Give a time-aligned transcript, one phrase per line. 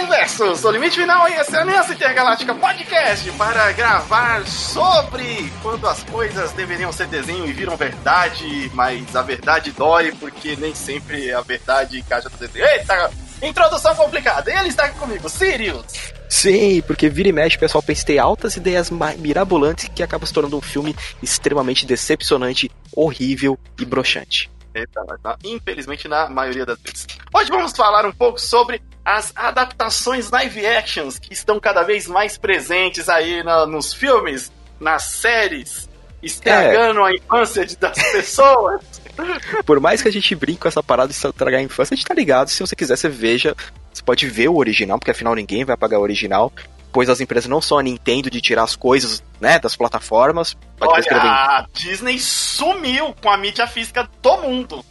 [0.00, 5.86] Universo, sou Limite Final e esse é a Aliança Intergaláctica Podcast para gravar sobre quando
[5.86, 11.30] as coisas deveriam ser desenho e viram verdade, mas a verdade dói porque nem sempre
[11.34, 12.64] a verdade encaixa no desenho.
[12.64, 13.10] Eita,
[13.42, 14.50] introdução complicada.
[14.50, 15.84] Ele está aqui comigo, Sirius.
[16.30, 20.32] Sim, porque vira e mexe o pessoal pensa ter altas ideias mirabolantes que acaba se
[20.32, 24.50] tornando um filme extremamente decepcionante, horrível e broxante.
[24.74, 25.04] Eita,
[25.44, 27.06] infelizmente na maioria das vezes.
[27.34, 32.38] Hoje vamos falar um pouco sobre as adaptações live actions que estão cada vez mais
[32.38, 35.88] presentes aí na, nos filmes, nas séries,
[36.22, 37.10] estragando é.
[37.10, 38.80] a infância de, das pessoas.
[39.66, 42.06] Por mais que a gente brinque com essa parada de estragar a infância, a gente
[42.06, 42.48] tá ligado.
[42.48, 43.56] Se você quiser, você veja.
[43.92, 46.52] Você pode ver o original, porque afinal ninguém vai pagar o original.
[46.92, 50.56] Pois as empresas não são a Nintendo de tirar as coisas, né, das plataformas.
[50.80, 54.84] Olha, a Disney sumiu com a mídia física do mundo.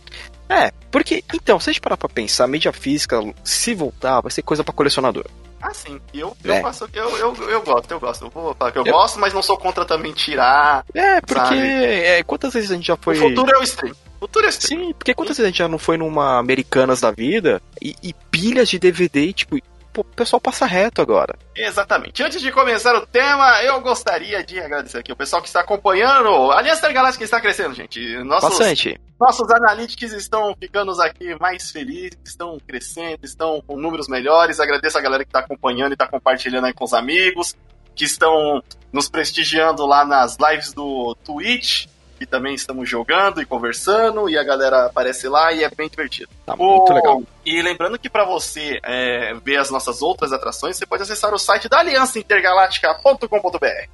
[0.49, 4.31] É, porque, então, se a gente parar pra pensar, a mídia física, se voltar, vai
[4.31, 5.25] ser coisa pra colecionador.
[5.61, 5.99] Ah, sim.
[6.13, 6.61] Eu, eu, é.
[6.61, 8.25] faço, eu, eu, eu gosto, eu gosto.
[8.25, 10.85] Eu vou falar que eu, eu, gosto, mas não sou contra também tirar.
[10.93, 13.17] É, porque é, quantas vezes a gente já foi.
[13.17, 13.93] O futuro é o stream.
[14.15, 14.85] O futuro é stream.
[14.85, 15.43] Sim, porque quantas sim.
[15.43, 19.33] vezes a gente já não foi numa Americanas da vida e, e pilhas de DVD,
[19.33, 19.57] tipo,
[20.01, 21.37] o pessoal passa reto agora.
[21.55, 22.23] Exatamente.
[22.23, 26.51] Antes de começar o tema, eu gostaria de agradecer aqui o pessoal que está acompanhando.
[26.51, 28.17] A Aliança Intergaláctica está crescendo, gente.
[28.23, 28.99] Nossos, Bastante.
[29.19, 34.59] Nossos analíticos estão ficando aqui mais felizes, estão crescendo, estão com números melhores.
[34.59, 37.55] Agradeço a galera que está acompanhando e está compartilhando aí com os amigos,
[37.95, 41.87] que estão nos prestigiando lá nas lives do Twitch
[42.19, 46.29] que também estamos jogando e conversando, e a galera aparece lá e é bem divertido.
[46.45, 46.57] Tá o...
[46.57, 47.23] muito legal.
[47.45, 51.39] E lembrando que para você é, ver as nossas outras atrações, você pode acessar o
[51.39, 53.89] site da aliançaintergaláctica.com.br.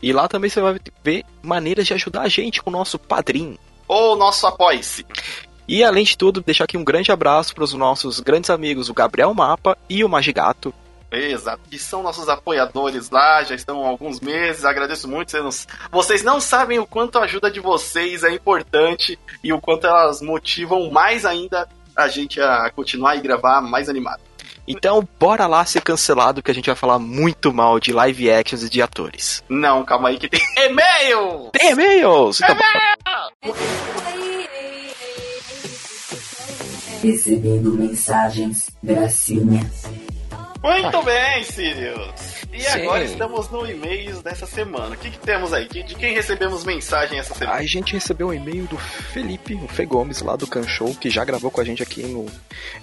[0.00, 3.58] E lá também você vai ver maneiras de ajudar a gente com o nosso padrinho.
[3.88, 5.04] Ou nosso apoie-se.
[5.66, 8.94] E além de tudo, deixar aqui um grande abraço para os nossos grandes amigos, o
[8.94, 10.74] Gabriel Mapa e o Magigato,
[11.16, 11.60] Exato.
[11.70, 14.64] Que são nossos apoiadores lá, já estão há alguns meses.
[14.64, 15.30] Agradeço muito.
[15.30, 19.60] Vocês não, vocês não sabem o quanto a ajuda de vocês é importante e o
[19.60, 24.20] quanto elas motivam mais ainda a gente a continuar e gravar mais animado.
[24.66, 28.62] Então, bora lá ser cancelado que a gente vai falar muito mal de live actions
[28.62, 29.42] e de atores.
[29.48, 31.50] Não, calma aí que tem e-mail!
[31.52, 32.40] Tem e-mails!
[32.40, 32.56] Então...
[37.02, 39.70] Recebendo mensagens, gracinha.
[40.64, 42.42] Muito bem, Sirius.
[42.50, 42.80] E Sim.
[42.80, 44.94] agora estamos no e-mails dessa semana.
[44.94, 45.68] O que, que temos aí?
[45.68, 47.58] De quem recebemos mensagem essa semana?
[47.58, 51.10] A gente recebeu um e-mail do Felipe, o Fê Gomes, lá do Can Show, que
[51.10, 52.24] já gravou com a gente aqui no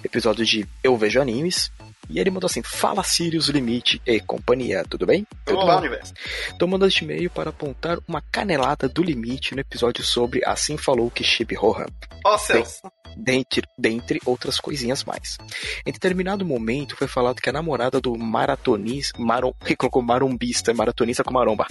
[0.04, 1.72] episódio de Eu Vejo Animes.
[2.08, 5.26] E ele mandou assim: Fala Sirius Limite e companhia, tudo bem?
[5.44, 6.12] Tudo Olá, universo.
[6.58, 11.10] Tô mandando este e-mail para apontar uma canelada do limite no episódio sobre Assim Falou
[11.10, 11.86] Kishibe Rohan.
[12.24, 12.80] Ó oh, céus
[13.16, 15.38] dentre, dentre outras coisinhas mais.
[15.86, 21.24] Em determinado momento foi falado que a namorada do maratonista, marom, que colocou marombista, maratonista
[21.24, 21.66] com maromba,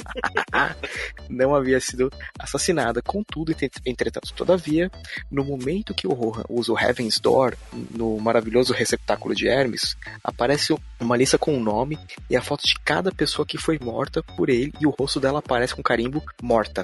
[1.29, 3.01] não havia sido assassinada.
[3.01, 3.53] Contudo,
[3.85, 4.91] entretanto, todavia,
[5.29, 7.55] no momento que o Rohan usa o Heaven's Door
[7.91, 11.99] no maravilhoso receptáculo de Hermes, aparece uma lista com o um nome
[12.29, 15.39] e a foto de cada pessoa que foi morta por ele e o rosto dela
[15.39, 16.83] aparece com carimbo morta.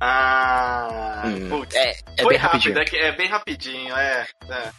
[0.00, 2.78] Ah, hum, putz, é, é bem rápido.
[2.78, 4.70] É, é bem rapidinho, é, é.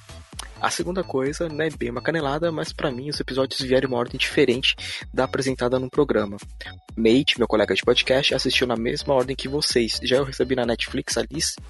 [0.61, 3.99] A segunda coisa, né, bem uma canelada, mas para mim os episódios vieram em uma
[3.99, 4.75] ordem diferente
[5.13, 6.37] da apresentada no programa.
[6.95, 9.99] Mate, meu colega de podcast, assistiu na mesma ordem que vocês.
[10.01, 11.61] Já eu recebi na Netflix a lista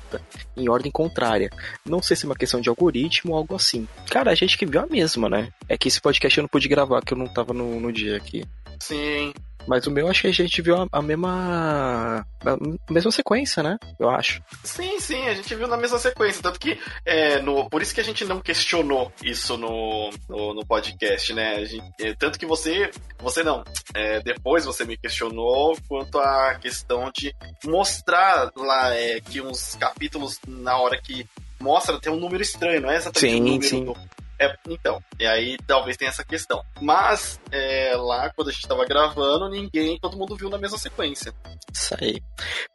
[0.55, 1.49] em ordem contrária.
[1.85, 3.87] Não sei se é uma questão de algoritmo ou algo assim.
[4.09, 5.49] Cara, a gente que viu a mesma, né?
[5.67, 8.17] É que esse podcast eu não pude gravar, que eu não tava no, no dia
[8.17, 8.43] aqui.
[8.79, 9.33] Sim,
[9.67, 12.25] mas o meu acho que a gente viu a, a, mesma.
[12.45, 13.77] a mesma sequência, né?
[13.99, 14.41] Eu acho.
[14.63, 16.41] Sim, sim, a gente viu na mesma sequência.
[16.41, 16.79] Tanto que.
[17.05, 21.65] É, no, por isso que a gente não questionou isso no, no, no podcast, né?
[21.65, 22.89] Gente, é, tanto que você.
[23.19, 23.63] Você não.
[23.93, 27.33] É, depois você me questionou quanto à questão de
[27.63, 31.25] mostrar lá é, que uns capítulos, na hora que
[31.59, 33.85] mostra, tem um número estranho, não é exatamente sim, o número sim.
[33.85, 33.97] do
[34.39, 36.63] é, então, e aí talvez tenha essa questão.
[36.81, 41.33] Mas é, lá, quando a gente estava gravando, ninguém, todo mundo viu na mesma sequência.
[41.71, 42.21] Isso aí.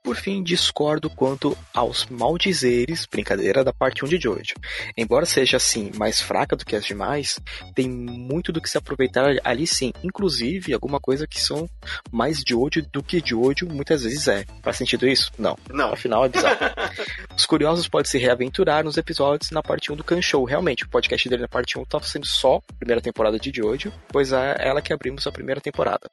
[0.02, 4.54] Por fim, discordo quanto aos maldizeres, brincadeira da parte 1 de Jojo.
[4.96, 7.38] Embora seja assim mais fraca do que as demais,
[7.74, 9.92] tem muito do que se aproveitar ali sim.
[10.02, 11.68] Inclusive, alguma coisa que são
[12.10, 14.44] mais Jojo do que Jojo muitas vezes é.
[14.62, 15.30] Faz sentido isso?
[15.38, 15.56] Não.
[15.70, 15.92] Não.
[15.92, 16.56] Afinal, é bizarro.
[17.36, 20.44] Os curiosos podem se reaventurar nos episódios na parte 1 do Kan Show.
[20.44, 24.32] Realmente, o podcast dele parte 1 estava sendo só a primeira temporada de Jojo, pois
[24.32, 26.08] é ela que abrimos a primeira temporada.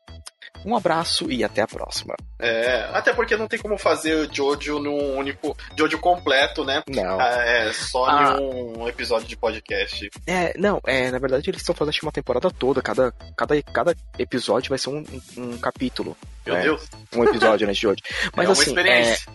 [0.66, 2.16] Um abraço e até a próxima.
[2.40, 5.56] É, até porque não tem como fazer o Jojo num único.
[5.78, 6.82] Jojo completo, né?
[6.90, 7.20] Não.
[7.20, 8.38] Ah, É, só Ah.
[8.40, 10.10] em um episódio de podcast.
[10.26, 14.70] É, não, é, na verdade eles estão fazendo uma temporada toda, cada, cada, cada episódio
[14.70, 15.06] vai ser um,
[15.38, 16.18] um, capítulo.
[16.46, 16.62] Meu É.
[16.64, 16.88] Deus.
[17.16, 18.02] Um episódio, né, de Jojo.
[18.36, 19.32] Mas é assim, é, experiência.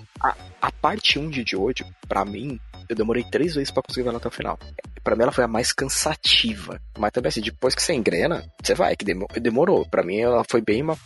[0.60, 2.58] a parte 1 de Jojo, pra mim,
[2.88, 4.58] eu demorei três vezes pra conseguir ver ela até o final.
[5.02, 6.80] Pra mim ela foi a mais cansativa.
[6.98, 9.86] Mas também assim, depois que você engrena, você vai, que demo- demorou.
[9.88, 10.96] Pra mim ela foi bem uma.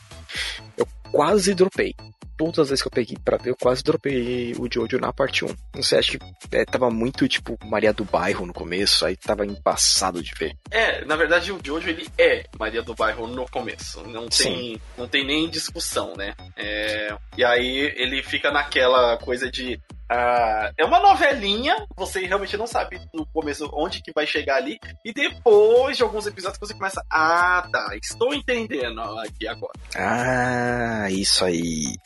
[0.76, 1.94] Eu quase dropei.
[2.38, 5.42] Todas as vezes que eu peguei pra ver, eu quase dropei o Jojo na parte
[5.42, 5.48] 1.
[5.74, 9.46] Não sei, acho que é, tava muito tipo Maria do Bairro no começo, aí tava
[9.46, 10.54] embaçado de ver.
[10.70, 14.02] É, na verdade o Jojo ele é Maria do Bairro no começo.
[14.06, 16.34] Não tem, não tem nem discussão, né?
[16.54, 19.80] É, e aí ele fica naquela coisa de.
[20.08, 24.78] Ah, é uma novelinha, você realmente não sabe no começo onde que vai chegar ali,
[25.04, 27.02] e depois de alguns episódios você começa.
[27.10, 29.72] Ah, tá, estou entendendo aqui agora.
[29.96, 31.96] Ah, isso aí.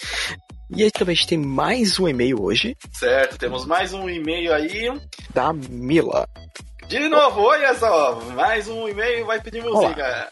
[0.70, 4.54] E aí também a gente tem mais um e-mail hoje Certo, temos mais um e-mail
[4.54, 4.88] aí.
[5.34, 6.28] da Mila.
[6.86, 10.28] De novo, olha só, mais um e-mail vai pedir música.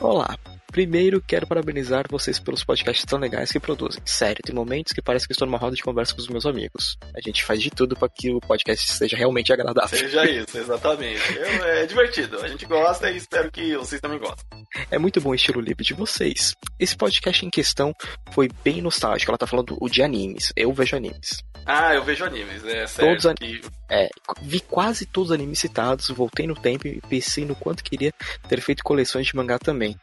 [0.00, 0.36] Olá.
[0.76, 3.98] Primeiro, quero parabenizar vocês pelos podcasts tão legais que produzem.
[4.04, 6.98] Sério, tem momentos que parece que estou numa roda de conversa com os meus amigos.
[7.16, 9.98] A gente faz de tudo para que o podcast seja realmente agradável.
[9.98, 11.22] Seja isso, exatamente.
[11.38, 14.44] É divertido, a gente gosta e espero que vocês também gostem.
[14.90, 16.54] É muito bom o estilo livre de vocês.
[16.78, 17.94] Esse podcast em questão
[18.32, 19.30] foi bem nostálgico.
[19.30, 20.52] Ela tá falando o de animes.
[20.54, 21.42] Eu vejo animes.
[21.66, 23.20] Ah, eu vejo animes, é sério.
[23.20, 23.60] Todos que-
[23.90, 24.08] É,
[24.40, 28.12] vi quase todos os animes citados, voltei no tempo e pensei no quanto queria
[28.48, 29.96] ter feito coleções de mangá também.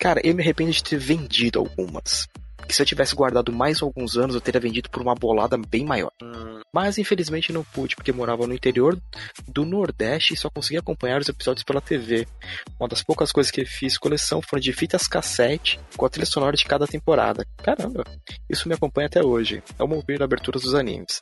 [0.00, 2.28] Cara, eu me arrependo de ter vendido algumas.
[2.66, 5.84] Que se eu tivesse guardado mais alguns anos, eu teria vendido por uma bolada bem
[5.84, 6.12] maior.
[6.72, 8.98] Mas infelizmente não pude, porque morava no interior
[9.46, 12.26] do Nordeste e só conseguia acompanhar os episódios pela TV.
[12.78, 16.56] Uma das poucas coisas que fiz coleção foram de fitas cassete com a trilha sonora
[16.56, 17.46] de cada temporada.
[17.58, 18.04] Caramba,
[18.48, 19.62] isso me acompanha até hoje.
[19.78, 21.20] Amo ouvir aberturas dos animes.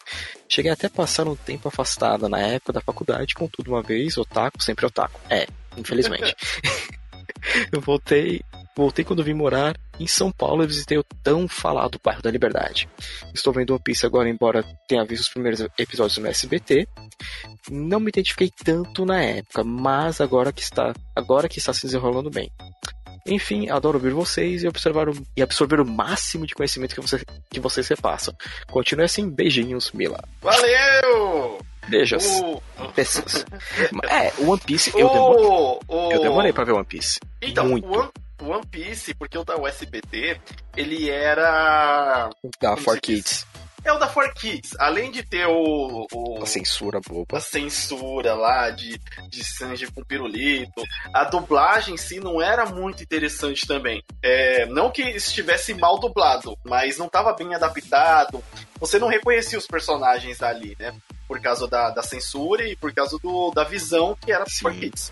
[0.48, 4.62] Cheguei até a passar um tempo afastada na época da faculdade, contudo uma vez, otaku,
[4.62, 5.20] sempre otaku.
[5.28, 5.46] É,
[5.76, 6.34] infelizmente.
[7.72, 8.40] eu voltei,
[8.80, 12.88] voltei quando vim morar em São Paulo e visitei o tão falado bairro da Liberdade.
[13.34, 16.88] Estou vendo One Piece agora, embora tenha visto os primeiros episódios no SBT.
[17.70, 22.30] Não me identifiquei tanto na época, mas agora que está, agora que está se desenrolando
[22.30, 22.50] bem.
[23.26, 27.22] Enfim, adoro ouvir vocês e observar o, e absorver o máximo de conhecimento que, você,
[27.50, 28.34] que vocês repassam.
[28.66, 30.24] Continue assim, beijinhos, Mila.
[30.40, 31.58] Valeu!
[31.86, 32.24] Beijos.
[32.40, 32.62] O,
[32.94, 33.44] Pessoas.
[34.08, 37.20] É, One Piece, eu, demorei, o, eu demorei pra ver One Piece.
[37.42, 37.86] Então, muito.
[37.86, 38.08] One,
[38.44, 40.40] One Piece, porque o da USBT,
[40.76, 42.30] ele era.
[42.60, 43.22] Da Como For se diz?
[43.22, 43.46] Kids.
[43.82, 44.74] É o da 4Kids.
[44.78, 46.06] Além de ter o.
[46.12, 47.38] o A censura boba.
[47.38, 50.82] a censura lá de, de Sanji com pirulito.
[51.14, 54.02] A dublagem em si não era muito interessante também.
[54.22, 58.44] É, não que estivesse mal dublado, mas não estava bem adaptado.
[58.78, 60.94] Você não reconhecia os personagens ali, né?
[61.26, 64.60] Por causa da, da censura e por causa do, da visão que era Sim.
[64.60, 65.10] for kids.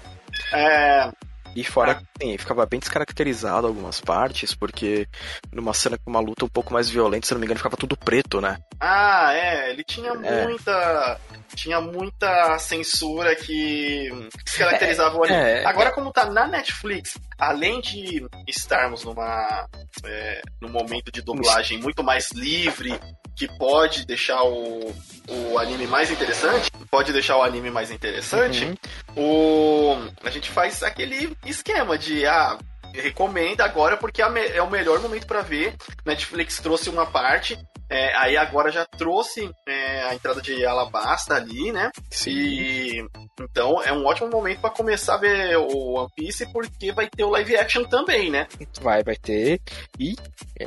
[0.53, 1.11] É,
[1.55, 5.07] E fora, sim, ficava bem descaracterizado algumas partes, porque
[5.53, 7.97] numa cena com uma luta um pouco mais violenta, se não me engano, ficava tudo
[7.97, 8.59] preto, né?
[8.81, 10.45] Ah, é, ele tinha É.
[10.47, 11.21] muita.
[11.55, 14.11] Tinha muita censura que
[14.45, 15.39] descaracterizava o anime.
[15.39, 19.67] É, Agora, como tá na Netflix, além de estarmos numa,
[20.05, 22.99] é, num momento de dublagem muito mais livre,
[23.39, 24.93] que pode deixar o,
[25.29, 28.75] o anime mais interessante, pode deixar o anime mais interessante, Uhum.
[29.17, 32.59] o, a gente faz aquele esquema de, ah,
[32.95, 35.75] recomenda agora porque é é o melhor momento pra ver.
[36.05, 37.59] Netflix trouxe uma parte,
[37.91, 41.91] é, aí agora já trouxe é, a entrada de Alabasta ali, né?
[42.11, 42.31] Sim.
[42.31, 43.07] E
[43.41, 47.25] então é um ótimo momento pra começar a ver o One Piece porque vai ter
[47.25, 48.47] o live action também, né?
[48.83, 49.61] Vai, vai ter.
[49.99, 50.15] E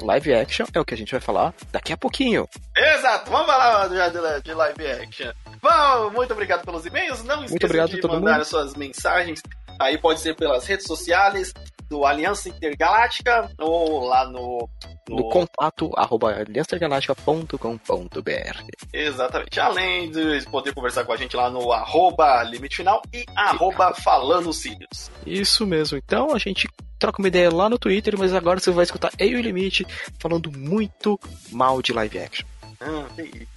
[0.02, 2.48] live action é o que a gente vai falar daqui a pouquinho.
[2.76, 5.32] Exato, vamos falar já de, de live action.
[5.62, 7.24] Bom, muito obrigado pelos e-mails.
[7.24, 9.44] Não esqueça de mandar suas mensagens.
[9.80, 11.54] Aí pode ser pelas redes sociais
[11.92, 14.70] do Aliança Intergaláctica ou lá no.
[15.10, 18.64] No contato arroba aliançagaláctica.com.br.
[18.94, 19.60] Exatamente.
[19.60, 24.54] Além de poder conversar com a gente lá no arroba limite final e arroba falando
[24.54, 25.12] Sirius.
[25.26, 25.98] Isso mesmo.
[25.98, 29.28] Então a gente troca uma ideia lá no Twitter, mas agora você vai escutar eu
[29.28, 29.86] e o Limite
[30.18, 31.20] falando muito
[31.52, 32.48] mal de live action.
[32.80, 33.48] Ah, que isso.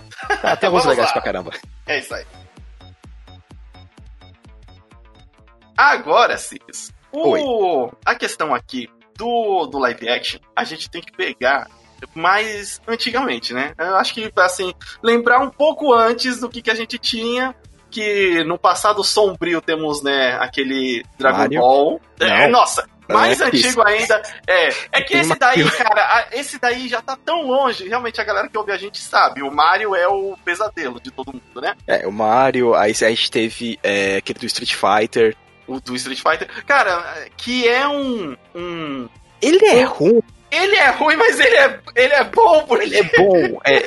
[0.42, 1.12] Ah, tem alguns legais lá.
[1.12, 1.52] pra caramba.
[1.86, 2.24] É isso aí.
[5.76, 7.92] Agora, Sirius, o...
[8.04, 11.68] a questão aqui do, do live action, a gente tem que pegar
[12.14, 13.72] mais antigamente, né?
[13.78, 17.54] Eu acho que, assim, lembrar um pouco antes do que, que a gente tinha,
[17.90, 21.60] que no passado sombrio temos, né, aquele Dragon Mario.
[21.60, 22.00] Ball.
[22.20, 22.58] É, Não.
[22.60, 24.22] nossa, Mais É, antigo ainda.
[24.46, 27.88] É, é que esse daí, cara, esse daí já tá tão longe.
[27.88, 29.42] Realmente a galera que ouve a gente sabe.
[29.42, 31.74] O Mario é o pesadelo de todo mundo, né?
[31.86, 35.36] É, o Mario, aí a gente teve é, aquele do Street Fighter.
[35.66, 36.48] O do Street Fighter.
[36.64, 38.36] Cara, que é um.
[38.54, 39.08] um...
[39.40, 43.02] Ele é ruim, Ele é ruim, mas ele é, ele é bom, porque ele é
[43.02, 43.60] bom.
[43.64, 43.80] É,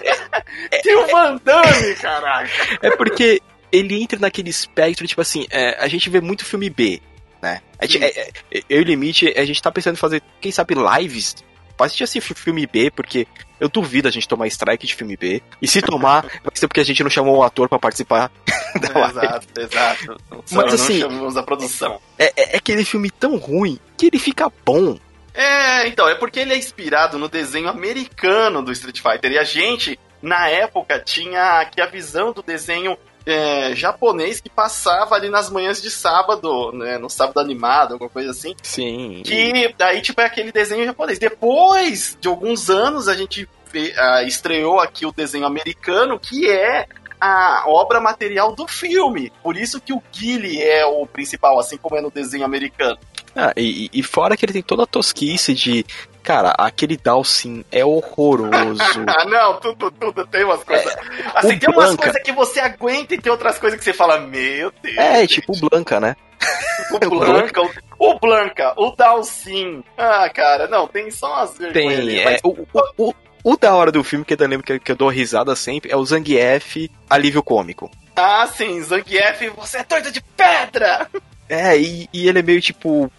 [0.83, 2.49] tem o Van Damme, caraca.
[2.81, 3.41] é porque
[3.71, 7.01] ele entra naquele espectro, tipo assim, é, a gente vê muito filme B,
[7.41, 7.61] né?
[7.83, 10.73] Gente, é, é, eu e o Limite, a gente tá pensando em fazer, quem sabe,
[10.75, 11.35] lives
[11.75, 13.27] pra assistir assim, fi- filme B, porque
[13.59, 15.41] eu duvido a gente tomar strike de filme B.
[15.61, 18.31] E se tomar, vai ser porque a gente não chamou um ator pra participar
[18.79, 19.17] da live.
[19.17, 20.21] exato, exato.
[20.45, 21.99] Só Mas, não assim, chamamos a produção.
[22.17, 24.97] É, é, é aquele filme tão ruim que ele fica bom.
[25.33, 29.31] É, então, é porque ele é inspirado no desenho americano do Street Fighter.
[29.31, 32.97] E a gente, na época, tinha aqui a visão do desenho
[33.27, 36.97] é, japonês que passava ali nas manhãs de sábado, né?
[36.97, 38.55] No sábado animado, alguma coisa assim.
[38.63, 39.21] Sim.
[39.25, 41.19] Que daí, tipo, é aquele desenho japonês.
[41.19, 46.87] Depois de alguns anos, a gente fe- ah, estreou aqui o desenho americano, que é
[47.19, 49.31] a obra material do filme.
[49.43, 52.97] Por isso que o Guile é o principal, assim como é no desenho americano.
[53.35, 55.85] Ah, e, e fora que ele tem toda a tosquice de.
[56.27, 58.81] Cara, aquele Dalsin é horroroso.
[59.07, 60.93] Ah, não, tudo, tudo tem umas coisas.
[61.33, 63.93] assim, o tem umas Blanca- coisas que você aguenta e tem outras coisas que você
[63.93, 64.97] fala, meu Deus.
[64.97, 66.17] é, gente, tipo o Blanca, né?
[66.91, 67.61] o Blanca,
[67.97, 69.81] o, Blanca, o Dalsin.
[69.97, 72.25] Ah, cara, não, tem só umas vergonhas ali, Tem.
[72.25, 73.13] mas- É, o, o, o,
[73.45, 75.95] o da hora do filme, que eu lembro que, que eu dou risada sempre, é
[75.95, 77.89] o Zangief alívio cômico.
[78.17, 81.07] Ah, sim, Zangief, você é doido de pedra!
[81.47, 83.09] É, e, e ele é meio tipo.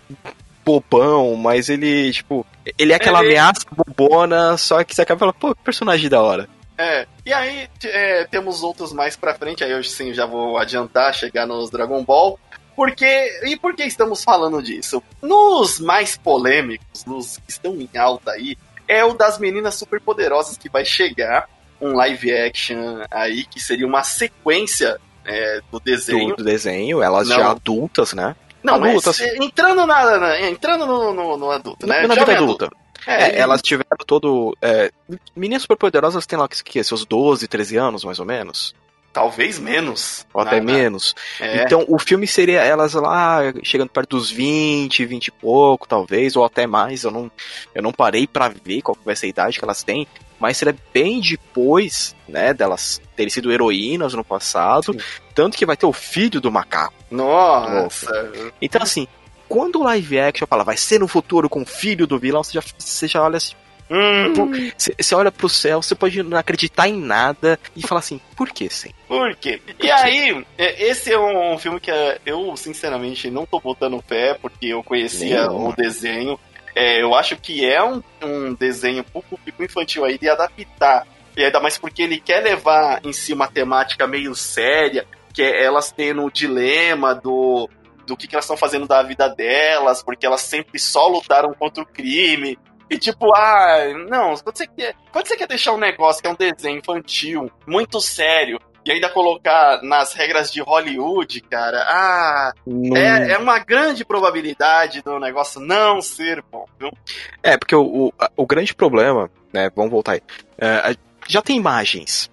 [0.69, 2.45] Bobão, mas ele, tipo.
[2.79, 6.21] Ele é aquela Ele- ameaça bobona, só que você acaba falando, pô, que personagem da
[6.21, 6.49] hora.
[6.77, 11.15] É, e aí é, temos outros mais pra frente, aí eu sim já vou adiantar,
[11.15, 12.39] chegar nos Dragon Ball.
[12.77, 15.03] Porque, e por que estamos falando disso?
[15.21, 18.57] Nos mais polêmicos, nos que estão em alta aí,
[18.87, 21.49] é o das meninas superpoderosas que vai chegar,
[21.81, 26.29] um live action aí, que seria uma sequência é, do desenho.
[26.31, 27.37] Do, do desenho, elas Não.
[27.37, 28.37] já adultas, né?
[28.63, 29.19] Não, adultas.
[29.19, 31.97] mas é, entrando, na, na- entrando no, no- no adulto, né?
[32.03, 32.71] Na vida Jovem adulta.
[33.07, 34.57] É, É, elas tiveram todo.
[34.61, 34.91] É,
[35.37, 38.75] meninas superpoderosas têm lá que, seus 12, 13 anos, mais ou menos.
[39.13, 40.27] talvez menos.
[40.35, 41.15] Ou até menos.
[41.41, 41.63] É.
[41.63, 46.45] Então o filme seria elas lá chegando perto dos 20, 20 e pouco, talvez, ou
[46.45, 47.03] até mais.
[47.05, 47.31] Eu não,
[47.75, 50.07] eu não parei pra ver qual vai ser a idade que elas têm.
[50.39, 54.97] Mas seria bem depois, né, delas terem sido heroínas no passado.
[55.35, 56.95] Tanto que vai ter o filho do macaco.
[57.11, 58.33] Nossa.
[58.61, 59.09] Então, assim,
[59.49, 62.53] quando o live action fala vai ser no futuro com o filho do vilão, você
[62.53, 63.55] já, você já olha assim.
[63.91, 68.51] Hum, Você, olha pro céu, você pode não acreditar em nada e falar assim, por
[68.51, 68.91] que sim?
[69.09, 69.63] por quê?
[69.83, 74.35] E aí, é, esse é um filme que é, eu, sinceramente, não tô botando fé,
[74.35, 76.39] porque eu conhecia o desenho.
[76.81, 81.09] É, eu acho que é um, um desenho pro público infantil aí de adaptar.
[81.37, 85.05] E ainda mais porque ele quer levar em si uma temática meio séria,
[85.35, 87.69] que é elas tendo o dilema do,
[88.07, 91.83] do que, que elas estão fazendo da vida delas, porque elas sempre só lutaram contra
[91.83, 92.57] o crime.
[92.89, 96.31] E tipo, ah, não, quando você quer, quando você quer deixar um negócio que é
[96.31, 102.53] um desenho infantil, muito sério, e ainda colocar nas regras de Hollywood, cara, ah,
[102.97, 106.91] é, é uma grande probabilidade do negócio não ser bom, viu?
[107.43, 110.23] É, porque o, o, o grande problema, né, vamos voltar aí,
[110.57, 112.31] é, já tem imagens.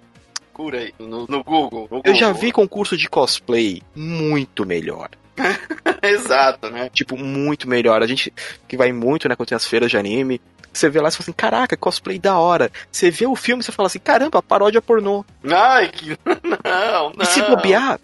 [0.54, 1.90] Cura aí, no, no Google.
[1.92, 2.42] no Eu já Google.
[2.42, 5.10] vi concurso de cosplay muito melhor.
[6.02, 6.90] Exato, né?
[6.94, 8.02] Tipo, muito melhor.
[8.02, 8.34] A gente
[8.66, 10.40] que vai muito, né, quando tem as feiras de anime,
[10.78, 12.72] você vê lá e fala assim, caraca, cosplay da hora.
[12.92, 15.26] Você vê o filme e você fala assim, caramba, paródia pornô.
[15.50, 16.18] Ai, que.
[16.64, 17.24] Não, não.
[17.24, 18.00] E se bobear,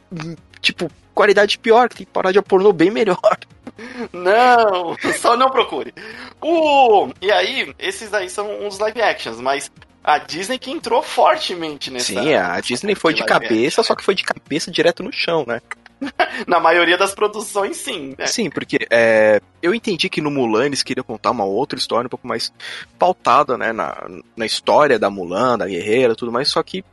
[0.62, 3.20] tipo, qualidade pior, que tem paródia pornô bem melhor.
[4.14, 5.94] Não, só não procure.
[6.42, 7.10] O...
[7.22, 9.72] E aí, esses aí são uns live actions, mas
[10.04, 12.06] a Disney que entrou fortemente nessa.
[12.06, 15.62] Sim, a Disney foi de cabeça, só que foi de cabeça direto no chão, né?
[16.48, 18.16] Na maioria das produções, sim.
[18.18, 18.26] né?
[18.26, 22.10] Sim, porque é, eu entendi que no Mulan eles queriam contar uma outra história um
[22.10, 22.52] pouco mais
[22.98, 23.96] pautada, né, na,
[24.36, 26.84] na história da Mulan, da guerreira, tudo mais, só que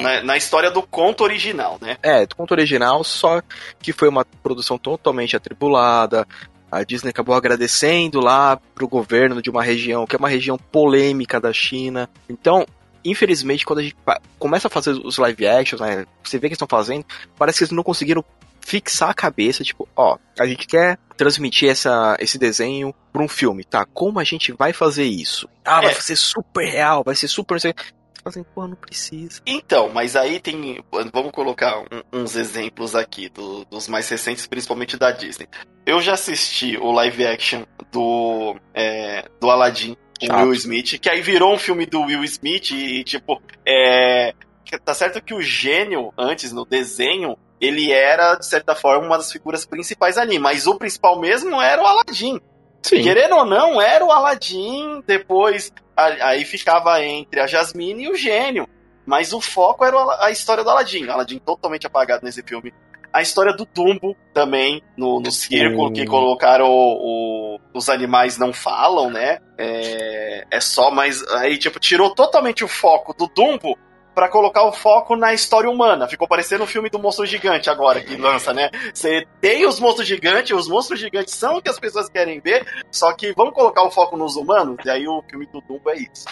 [0.00, 1.96] Na, na história do conto original, né?
[2.02, 3.40] é, do conto original, só
[3.80, 6.26] que foi uma produção totalmente atribulada.
[6.70, 11.40] A Disney acabou agradecendo lá pro governo de uma região que é uma região polêmica
[11.40, 12.10] da China.
[12.28, 12.66] Então,
[13.04, 13.96] infelizmente, quando a gente
[14.38, 17.04] começa a fazer os live actions, né, você vê que eles estão fazendo,
[17.38, 18.24] parece que eles não conseguiram
[18.66, 23.62] fixar a cabeça, tipo, ó, a gente quer transmitir essa, esse desenho pra um filme,
[23.64, 23.86] tá?
[23.94, 25.48] Como a gente vai fazer isso?
[25.64, 25.94] Ah, vai É.
[25.94, 27.58] ser super real, vai ser super.
[28.24, 29.40] fazem, pô, não precisa.
[29.46, 30.82] Então, mas aí tem.
[31.12, 35.46] Vamos colocar um- uns exemplos aqui do- dos mais recentes, principalmente da Disney.
[35.86, 40.42] Eu já assisti o live action do, é, do Aladdin, com Chato.
[40.42, 44.34] Will Smith, que aí virou um filme do Will Smith e, tipo, é.
[44.84, 49.30] Tá certo que o gênio, antes, no desenho, ele era, de certa forma, uma das
[49.32, 52.40] figuras principais ali, mas o principal mesmo era o Aladdin.
[52.82, 53.02] Sim.
[53.02, 58.14] Querendo ou não, era o Aladdin, depois a- aí ficava entre a Jasmine e o
[58.14, 58.68] gênio.
[59.04, 61.08] Mas o foco era a história do Aladdin.
[61.08, 62.72] Aladdin totalmente apagado nesse filme.
[63.12, 68.52] A história do Dumbo também, no, no círculo, que colocaram o, o- os animais não
[68.52, 69.38] falam, né?
[69.56, 73.78] É, é só, mas aí, tipo, tirou totalmente o foco do Dumbo
[74.16, 76.08] pra colocar o foco na história humana.
[76.08, 78.70] Ficou parecendo o filme do monstro gigante agora, que lança, né?
[78.94, 82.66] Você tem os monstros gigantes, os monstros gigantes são o que as pessoas querem ver,
[82.90, 84.78] só que vamos colocar o foco nos humanos?
[84.86, 86.24] E aí o filme do Dumbo é isso.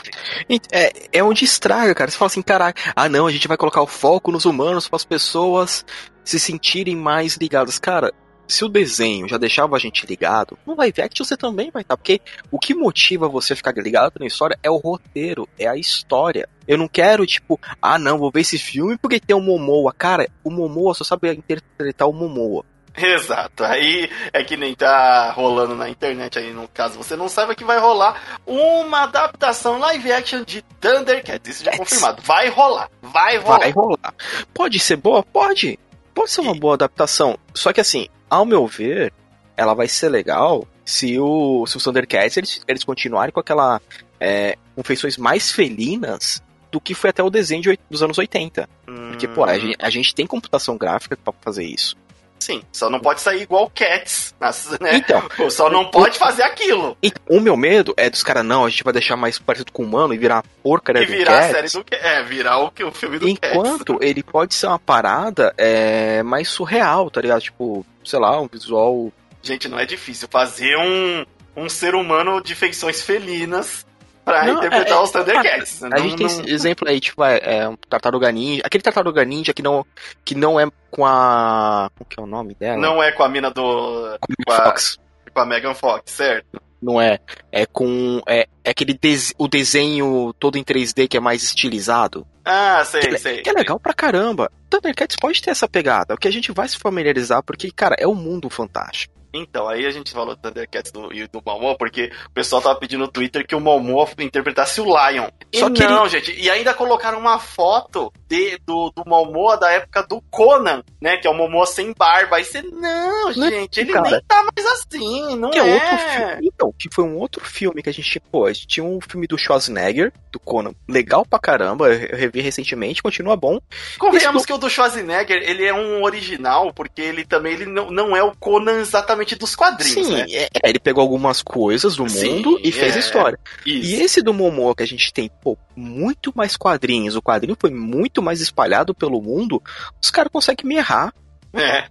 [0.72, 2.10] É, é onde estraga, cara.
[2.10, 4.96] Você fala assim, caraca, ah não, a gente vai colocar o foco nos humanos para
[4.96, 5.84] as pessoas
[6.24, 7.78] se sentirem mais ligadas.
[7.78, 8.14] Cara,
[8.46, 11.96] se o desenho já deixava a gente ligado, no live action você também vai estar.
[11.96, 12.20] Porque
[12.50, 16.48] o que motiva você a ficar ligado na história é o roteiro, é a história.
[16.66, 19.92] Eu não quero, tipo, ah não, vou ver esse filme porque tem o Momoa.
[19.92, 22.64] Cara, o Momoa só sabe interpretar o Momoa.
[22.96, 23.64] Exato.
[23.64, 27.64] Aí é que nem tá rolando na internet aí, no caso você não sabe que
[27.64, 31.56] vai rolar uma adaptação live action de Thundercats.
[31.56, 32.22] Isso já é confirmado.
[32.22, 32.88] Vai rolar.
[33.02, 33.58] Vai rolar.
[33.58, 34.14] Vai rolar.
[34.52, 35.22] Pode ser boa?
[35.22, 35.78] Pode.
[36.14, 37.36] Pode ser uma boa adaptação.
[37.52, 39.12] Só que assim, ao meu ver,
[39.56, 43.80] ela vai ser legal se, o, se os Thundercats eles, eles continuarem com aquela.
[44.20, 48.68] É, com feições mais felinas do que foi até o desenho de dos anos 80.
[48.84, 51.96] Porque, pô, a gente, a gente tem computação gráfica pra fazer isso.
[52.44, 54.34] Sim, só não pode sair igual Cats,
[54.78, 54.96] né?
[54.96, 56.94] Então, Só não pode fazer aquilo.
[57.02, 59.82] e o meu medo é dos caras, não, a gente vai deixar mais parecido com
[59.82, 61.52] o humano e virar a porcaria E do virar a Cats.
[61.52, 62.04] série do Cats.
[62.04, 63.50] É, virar o, que- o filme do Cats.
[63.56, 67.40] Enquanto ele pode ser uma parada é, mais surreal, tá ligado?
[67.40, 69.10] Tipo, sei lá, um visual.
[69.42, 71.24] Gente, não é difícil fazer um,
[71.56, 73.86] um ser humano de feições felinas
[74.24, 75.82] pra Não, interpretar é- os Thundercats.
[75.82, 78.62] A Não- gente tem não- esse exemplo aí, tipo, é, é um tartaruga ninja.
[78.64, 79.84] Aquele tartaruga ninja que não,
[80.24, 81.90] que não é com a.
[81.96, 82.78] Como que é o nome dela?
[82.80, 84.16] não é com a mina do.
[84.46, 84.98] com a a- Fox.
[85.32, 86.60] com a Megan Fox, certo?
[86.80, 87.18] Não é.
[87.50, 88.20] É com.
[88.28, 92.26] É, é aquele des- o desenho todo em 3D que é mais estilizado.
[92.44, 93.40] Ah, sei, Que, é- sei.
[93.42, 94.50] que é legal pra caramba.
[94.68, 96.12] Thundercats pode ter essa pegada.
[96.14, 99.14] O que a gente vai se familiarizar, porque, cara, é um mundo fantástico.
[99.34, 102.78] Então, aí a gente falou do Thundercats do, e do Momoa, porque o pessoal tava
[102.78, 105.28] pedindo no Twitter que o Momoa interpretasse o Lion.
[105.52, 106.32] E Só que não, gente.
[106.40, 111.16] E ainda colocaram uma foto de, do, do Momoa da época do Conan, né?
[111.16, 112.36] Que é o Momoa sem barba.
[112.36, 114.08] Aí você, não, Não é, gente, ele cara.
[114.08, 115.68] nem tá mais assim, não Que é.
[115.68, 116.50] é outro filme.
[116.54, 119.26] Então, que foi um outro filme que a gente, pô, a gente tinha um filme
[119.26, 123.58] do Schwarzenegger, do Conan, legal pra caramba, eu revi recentemente, continua bom.
[123.98, 127.90] Convenhamos Esse que o do Schwarzenegger, ele é um original, porque ele também ele não,
[127.90, 130.26] não é o Conan exatamente dos quadrinhos, Sim, né?
[130.28, 132.96] é, é, ele pegou algumas coisas do Sim, mundo e fez é.
[132.96, 133.38] a história.
[133.64, 133.90] Isso.
[133.90, 137.70] E esse do Momoa que a gente tem, pô, muito mais quadrinhos, o quadrinho foi
[137.70, 139.62] muito mais espalhado pelo mundo,
[140.02, 141.14] os caras conseguem me errar.
[141.54, 141.84] É.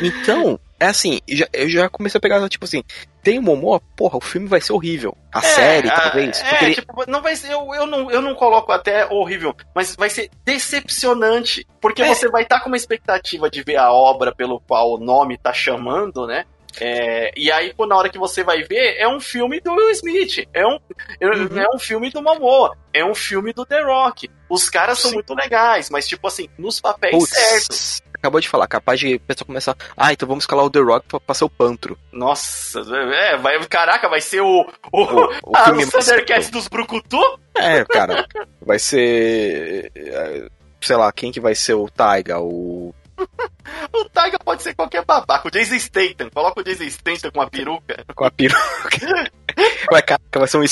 [0.00, 2.82] Então, é assim, já- eu já comecei a pegar, tipo assim,
[3.22, 5.16] tem o Momoa, porra, o filme vai ser horrível.
[5.32, 6.40] A série, a- talvez.
[6.42, 7.52] É, ele- tipo, não vai ser.
[7.52, 11.66] Eu, eu, não, eu não coloco até horrível, mas vai ser decepcionante.
[11.80, 12.08] Porque É.
[12.08, 15.52] você vai estar com uma expectativa de ver a obra pelo qual o nome tá
[15.52, 16.44] chamando, né?
[16.80, 19.90] É, e aí, pô, na hora que você vai ver, é um filme do Will
[19.92, 20.44] Smith.
[20.52, 20.76] É um,
[21.20, 21.58] é- Uhum.
[21.60, 22.76] é um filme do Momoa.
[22.92, 24.28] É um filme do The Rock.
[24.48, 25.16] Os caras são Sim.
[25.16, 28.02] muito legais, mas, tipo assim, nos papéis Putz, certos.
[28.24, 31.20] Acabou de falar, capaz de pessoa começar, ah, então vamos escalar o The Rock pra,
[31.20, 31.98] pra ser o Pantro.
[32.10, 34.60] Nossa, é, vai, caraca, vai ser o,
[34.92, 37.20] o, O, o filme mais- Thundercats dos Brucutu?
[37.54, 38.26] É, cara,
[38.64, 39.92] vai ser.
[39.94, 40.48] é,
[40.80, 42.38] Sei lá, quem que vai ser o Taiga?
[42.40, 42.94] O.
[43.92, 45.48] O Taiga pode ser qualquer babaca.
[45.48, 46.28] O Jason Statham.
[46.30, 48.04] Coloca o Jason Statham com a peruca.
[48.14, 48.60] Com a peruca.
[49.90, 50.64] Vai, caraca, vai ser um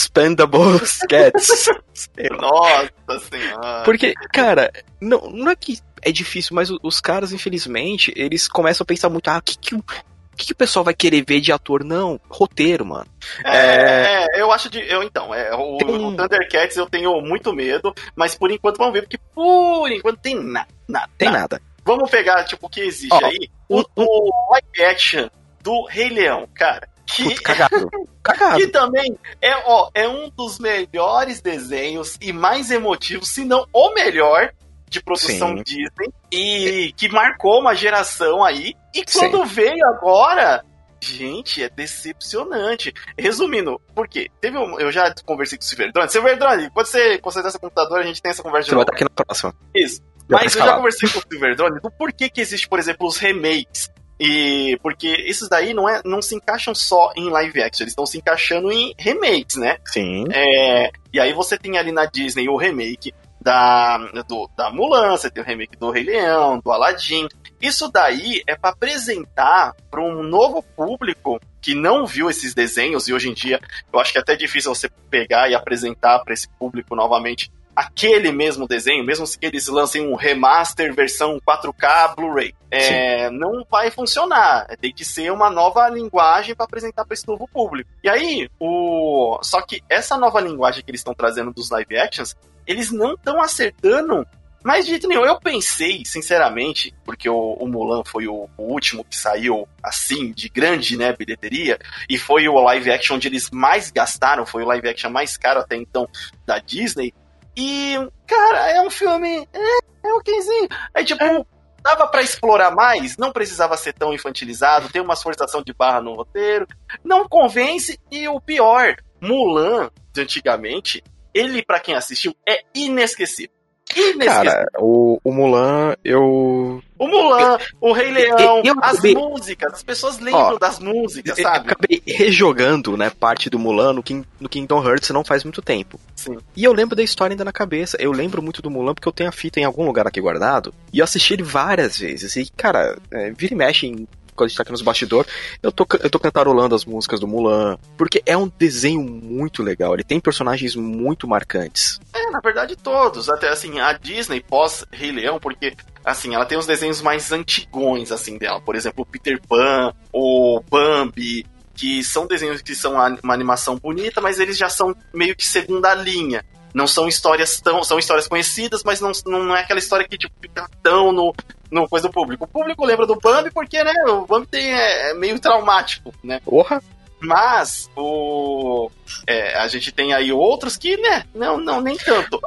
[1.09, 1.69] Cats.
[1.95, 2.88] Sei lá.
[3.09, 3.83] Nossa senhora.
[3.85, 8.85] Porque, cara, não, não é que é difícil, mas o- os caras, infelizmente, eles começam
[8.85, 11.23] a pensar muito, ah, o que que, o o que que o pessoal vai querer
[11.29, 11.85] ver de ator?
[11.85, 13.07] Não, roteiro, mano.
[13.45, 14.81] É, é, eu acho de.
[14.81, 18.95] Eu, então, é, o, Tem- o Thundercats eu tenho muito medo, mas por enquanto vamos
[18.95, 20.69] ver, porque por enquanto tem nada.
[20.88, 21.38] nada Tem nada.
[21.41, 21.62] nada.
[21.85, 23.51] Vamos pegar, tipo, o que existe Ó, aí.
[23.69, 25.29] O, o live action
[25.62, 26.88] do Rei Leão, cara.
[27.05, 27.91] Que, Puta, cagado.
[28.23, 28.57] Cagado.
[28.57, 33.93] que também é, ó, é um dos melhores desenhos e mais emotivos, se não o
[33.93, 34.51] melhor
[34.92, 35.62] de produção Sim.
[35.62, 38.74] Disney e que marcou uma geração aí.
[38.94, 40.64] E quando veio agora,
[41.05, 42.94] Gente, é decepcionante.
[43.18, 44.31] Resumindo, por quê?
[44.40, 46.09] Teve um, eu já conversei com o Silverdrone.
[46.09, 49.02] Silverdrone, quando você consertar esse computador, a gente tem essa conversa Você vai estar aqui
[49.02, 49.52] na próxima.
[49.74, 50.00] Isso.
[50.31, 53.16] Já Mas eu já conversei com o Silverdrone do porquê que existe, por exemplo, os
[53.16, 53.90] remakes.
[54.20, 58.07] E porque esses daí não, é, não se encaixam só em live action, eles estão
[58.07, 59.78] se encaixando em remakes, né?
[59.85, 60.26] Sim.
[60.31, 65.31] É, e aí você tem ali na Disney o remake da, do, da Mulan, você
[65.31, 67.26] tem o remake do Rei Leão, do Aladdin.
[67.61, 73.12] Isso daí é para apresentar para um novo público que não viu esses desenhos e
[73.12, 73.61] hoje em dia
[73.92, 78.31] eu acho que é até difícil você pegar e apresentar para esse público novamente aquele
[78.31, 82.55] mesmo desenho, mesmo que eles lancem um remaster versão 4K Blu-ray.
[82.70, 84.66] É, não vai funcionar.
[84.81, 87.90] Tem que ser uma nova linguagem para apresentar para esse novo público.
[88.02, 92.35] E aí, o só que essa nova linguagem que eles estão trazendo dos live actions,
[92.66, 94.27] eles não estão acertando
[94.64, 99.05] mas de jeito nenhum, eu pensei, sinceramente, porque o, o Mulan foi o, o último
[99.05, 103.90] que saiu assim, de grande, né, bilheteria, e foi o live action onde eles mais
[103.90, 106.09] gastaram, foi o live action mais caro até então
[106.46, 107.12] da Disney.
[107.57, 107.96] E,
[108.27, 109.48] cara, é um filme.
[109.53, 110.68] É, é okzinho.
[110.94, 111.46] Aí, tipo,
[111.83, 116.14] dava pra explorar mais, não precisava ser tão infantilizado, tem uma forçação de barra no
[116.14, 116.68] roteiro,
[117.05, 121.03] não convence, e o pior, Mulan, de antigamente,
[121.35, 123.53] ele, pra quem assistiu, é inesquecível.
[123.95, 124.27] Inesquecível.
[124.27, 126.81] Cara, o, o Mulan, eu.
[126.99, 131.37] o Mulan, o Rei Leão, eu as acabei- músicas, as pessoas lembram Ó, das músicas,
[131.37, 131.68] eu sabe?
[131.71, 136.01] acabei rejogando, né, parte do Mulan no, King, no Kingdom Hearts não faz muito tempo.
[136.16, 136.38] Sim.
[136.57, 137.99] E eu lembro da história ainda na cabeça.
[138.01, 140.73] Eu lembro muito do Mulan porque eu tenho a fita em algum lugar aqui guardado.
[140.90, 142.35] E eu assisti ele várias vezes.
[142.37, 144.07] E, cara, é, vira e mexe em.
[144.35, 145.31] Quando a gente tá aqui nos bastidores,
[145.62, 147.79] eu tô, eu tô cantarolando as músicas do Mulan.
[147.97, 149.95] Porque é um desenho muito legal.
[149.95, 152.01] Ele tem personagens muito marcantes.
[152.14, 153.29] É, na verdade, todos.
[153.29, 158.11] Até assim, a Disney pós Rei Leão, porque assim, ela tem os desenhos mais antigões
[158.11, 158.61] assim dela.
[158.61, 164.21] Por exemplo, o Peter Pan, o Bambi, que são desenhos que são uma animação bonita,
[164.21, 166.45] mas eles já são meio que segunda linha.
[166.74, 167.82] Não são histórias tão.
[167.82, 171.35] São histórias conhecidas, mas não, não é aquela história que tipo, fica tão no,
[171.70, 172.44] no coisa do público.
[172.44, 176.40] O público lembra do Bambi porque, né, o Bambi tem, é, é meio traumático, né?
[176.44, 176.82] Porra!
[177.20, 178.90] Mas o
[179.28, 182.40] é, a gente tem aí outros que, né, não, não nem tanto.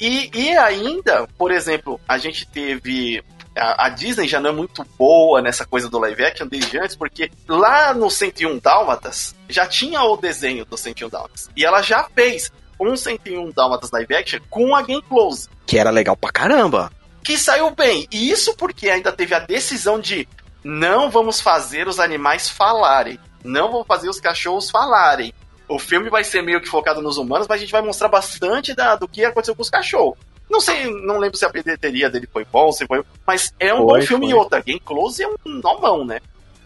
[0.00, 3.22] E, e, ainda, por exemplo, a gente teve
[3.56, 6.96] a, a Disney já não é muito boa nessa coisa do live action desde antes,
[6.96, 11.50] porque lá no 101 Dálmatas já tinha o desenho do 101 Dálmatas.
[11.56, 15.90] E ela já fez um 101 Dálmatas live action com a Game Close Que era
[15.90, 16.90] legal pra caramba.
[17.24, 18.06] que saiu bem.
[18.10, 20.26] E isso porque ainda teve a decisão de
[20.64, 23.18] não vamos fazer os animais falarem.
[23.44, 25.32] Não vamos fazer os cachorros falarem.
[25.68, 28.74] O filme vai ser meio que focado nos humanos, mas a gente vai mostrar bastante
[28.74, 30.16] da- do que aconteceu com os cachorros.
[30.50, 33.04] Não sei, não lembro se a bilheteria dele foi bom, se foi.
[33.26, 34.34] Mas é um Foi, bom filme foi.
[34.34, 34.60] e outra.
[34.62, 36.20] Game Close é um nomão, né?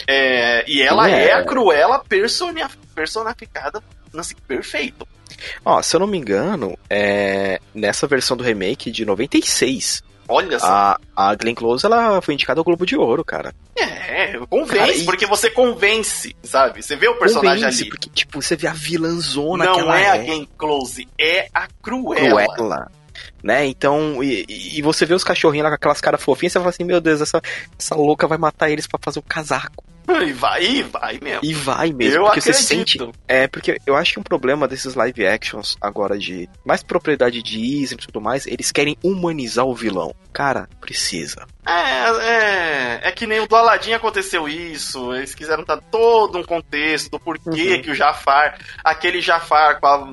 [0.06, 1.28] É, e ela É.
[1.28, 2.62] é, a Cruella personi-
[2.94, 3.82] personificada
[4.16, 5.06] assim, perfeito.
[5.64, 10.66] Ó, se eu não me engano, é, nessa versão do remake de 96, Olha só.
[10.66, 13.54] a, a Glenn Close ela foi indicada ao Globo de Ouro, cara.
[13.76, 16.82] É, convence, Cara, e- porque você convence, sabe?
[16.82, 17.90] Você vê o personagem Convence, ali.
[17.90, 20.10] Porque, tipo, você vê a vilãzona que Não ela é é.
[20.10, 22.46] a Game Close, é a Cruella.
[22.54, 22.90] Cruella.
[23.42, 23.66] Né?
[23.66, 26.84] Então, e, e- você vê os cachorrinhos lá com aquelas caras fofinhas, você fala assim,
[26.84, 27.40] meu Deus, essa,
[27.78, 29.84] essa louca vai matar eles pra fazer o casaco.
[30.08, 31.40] E vai, e vai mesmo.
[31.42, 32.58] E vai mesmo, Eu porque acredito.
[32.60, 32.98] você sente.
[33.28, 37.56] É, porque eu acho que um problema desses live actions agora de mais propriedade de
[37.58, 40.14] Disney e tudo mais, eles querem humanizar o vilão.
[40.32, 41.46] Cara, precisa.
[41.66, 45.14] É, é, é que nem o do Aladdin aconteceu isso.
[45.14, 47.82] Eles quiseram dar todo um contexto do porquê Uhum.
[47.82, 50.06] que o Jafar, aquele Jafar a-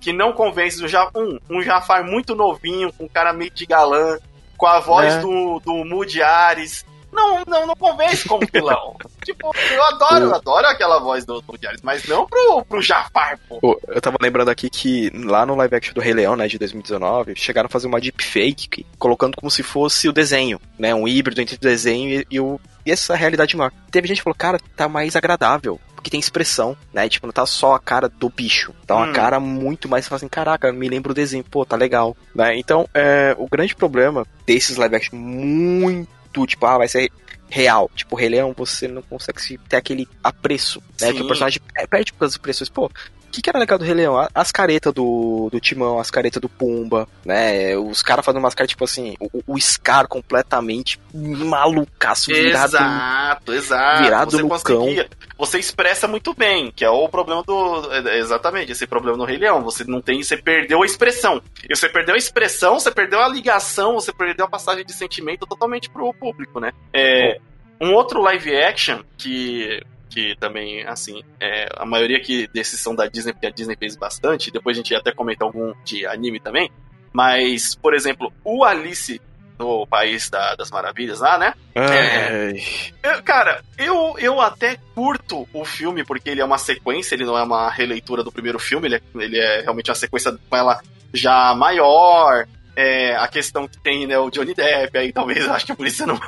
[0.00, 4.18] que não convence, um, Ja- um, um Jafar muito novinho, com cara meio de galã,
[4.56, 5.20] com a voz É.
[5.20, 6.84] do, do Moody Ares.
[7.12, 8.96] Não, não, não convence como vilão.
[9.24, 13.38] tipo, eu adoro, eu adoro aquela voz do, do Ares, mas não pro, pro Jafar,
[13.48, 13.60] pô.
[13.60, 16.58] Pô, eu tava lembrando aqui que lá no live action do Rei Leão, né, de
[16.58, 21.40] 2019, chegaram a fazer uma deepfake, colocando como se fosse o desenho, né, um híbrido
[21.40, 23.72] entre o desenho e, e o, e essa realidade maior.
[23.90, 27.46] Teve gente que falou, cara, tá mais agradável, porque tem expressão, né, tipo, não tá
[27.46, 29.12] só a cara do bicho, tá uma Hum.
[29.12, 33.36] cara muito mais, assim, caraca, me lembra o desenho, pô, tá legal, né, então, é,
[33.38, 36.08] o grande problema desses live action muito,
[36.46, 37.10] tipo, ah, vai ser
[37.48, 37.90] real.
[37.94, 41.08] Tipo, Rei Leão, você não consegue se- ter aquele apreço, né?
[41.08, 41.14] Sim.
[41.16, 42.68] Que o personagem per- perde por causa das expressões.
[42.70, 42.90] Pô,
[43.32, 44.28] que, que era legal do Rei Leão?
[44.34, 47.76] As caretas do, do Timão, as caretas do Pumba, né?
[47.76, 52.76] Os caras fazendo umas caras, tipo assim, o, o Scar completamente malucaço, virado.
[52.76, 54.02] Exato, exato.
[54.02, 57.90] virado você no conseguia, Você expressa muito bem, que é o problema do.
[57.92, 59.62] é, Exatamente, esse problema no Rei Leão.
[59.62, 60.22] Você não tem.
[60.22, 61.42] Você perdeu a expressão.
[61.68, 65.46] E você perdeu a expressão, você perdeu a ligação, você perdeu a passagem de sentimento
[65.46, 66.72] totalmente pro público, né?
[66.92, 67.40] É,
[67.80, 69.82] um outro live action que.
[70.12, 73.96] Que também, assim, é, a maioria que desses são da Disney, porque a Disney fez
[73.96, 76.70] bastante, depois a gente até comenta algum de anime também,
[77.12, 79.20] mas, por exemplo, o Alice
[79.58, 81.54] no País da, das Maravilhas lá, né?
[81.74, 82.62] Ai.
[83.02, 87.38] Eu- cara, eu, eu até curto o filme porque ele é uma sequência, ele não
[87.38, 90.80] é uma releitura do primeiro filme, ele é, ele é realmente uma sequência com ela
[91.12, 92.46] já maior.
[92.74, 95.86] É, a questão que tem, né, o Johnny Depp, aí talvez eu acho que por
[95.86, 96.20] isso eu não.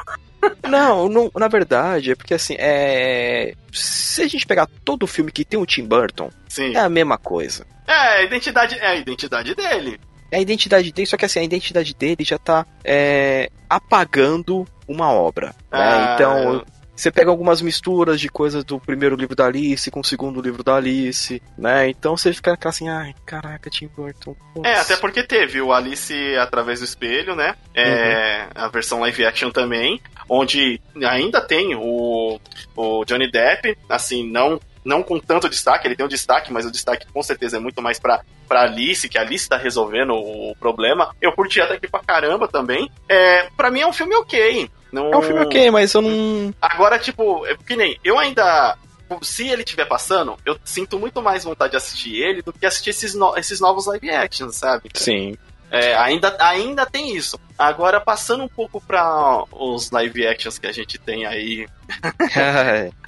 [0.69, 3.55] Não, não, na verdade, é porque assim, é.
[3.73, 6.75] Se a gente pegar todo filme que tem o Tim Burton, Sim.
[6.75, 7.67] é a mesma coisa.
[7.87, 10.01] É, a identidade, é a identidade dele.
[10.31, 15.11] É a identidade dele, só que assim, a identidade dele já tá é, apagando uma
[15.11, 15.49] obra.
[15.49, 15.53] né?
[15.73, 16.65] Ah, Então,
[16.97, 20.63] você pega algumas misturas de coisas do primeiro livro da Alice com o segundo livro
[20.63, 21.89] da Alice, né?
[21.89, 24.37] Então você fica assim, ai, caraca, Tim Burton.
[24.65, 27.55] É, nossa." até porque teve o Alice através do espelho, né?
[27.75, 32.39] É, A versão live action também, onde ainda tem o,
[32.77, 36.71] o Johnny Depp, assim, não, não com tanto destaque, ele tem um destaque, mas o
[36.71, 40.55] destaque com certeza é muito mais pra, pra Alice, que a Alice tá resolvendo o
[40.61, 41.15] problema.
[41.21, 42.91] Eu curti até aqui pra caramba também.
[43.09, 44.71] É, pra mim é um filme ok.
[44.95, 45.13] Não...
[45.13, 46.55] É um filme ok, mas eu não.
[46.61, 48.77] Agora, tipo, é que nem, eu ainda.
[49.23, 52.91] Se ele estiver passando, eu sinto muito mais vontade de assistir ele do que assistir
[52.91, 54.89] esses, no- esses novos live actions, sabe?
[54.95, 55.37] Sim.
[55.71, 57.39] É, ainda, ainda tem isso.
[57.59, 61.67] Agora, passando um pouco pra os live actions que a gente tem aí.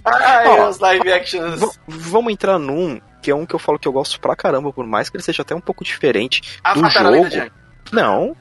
[0.05, 1.79] Ai, Ó, os live actions.
[1.87, 4.87] Vamos entrar num que é um que eu falo que eu gosto pra caramba, por
[4.87, 7.51] mais que ele seja até um pouco diferente do Avatar, jogo.
[7.90, 8.37] Não.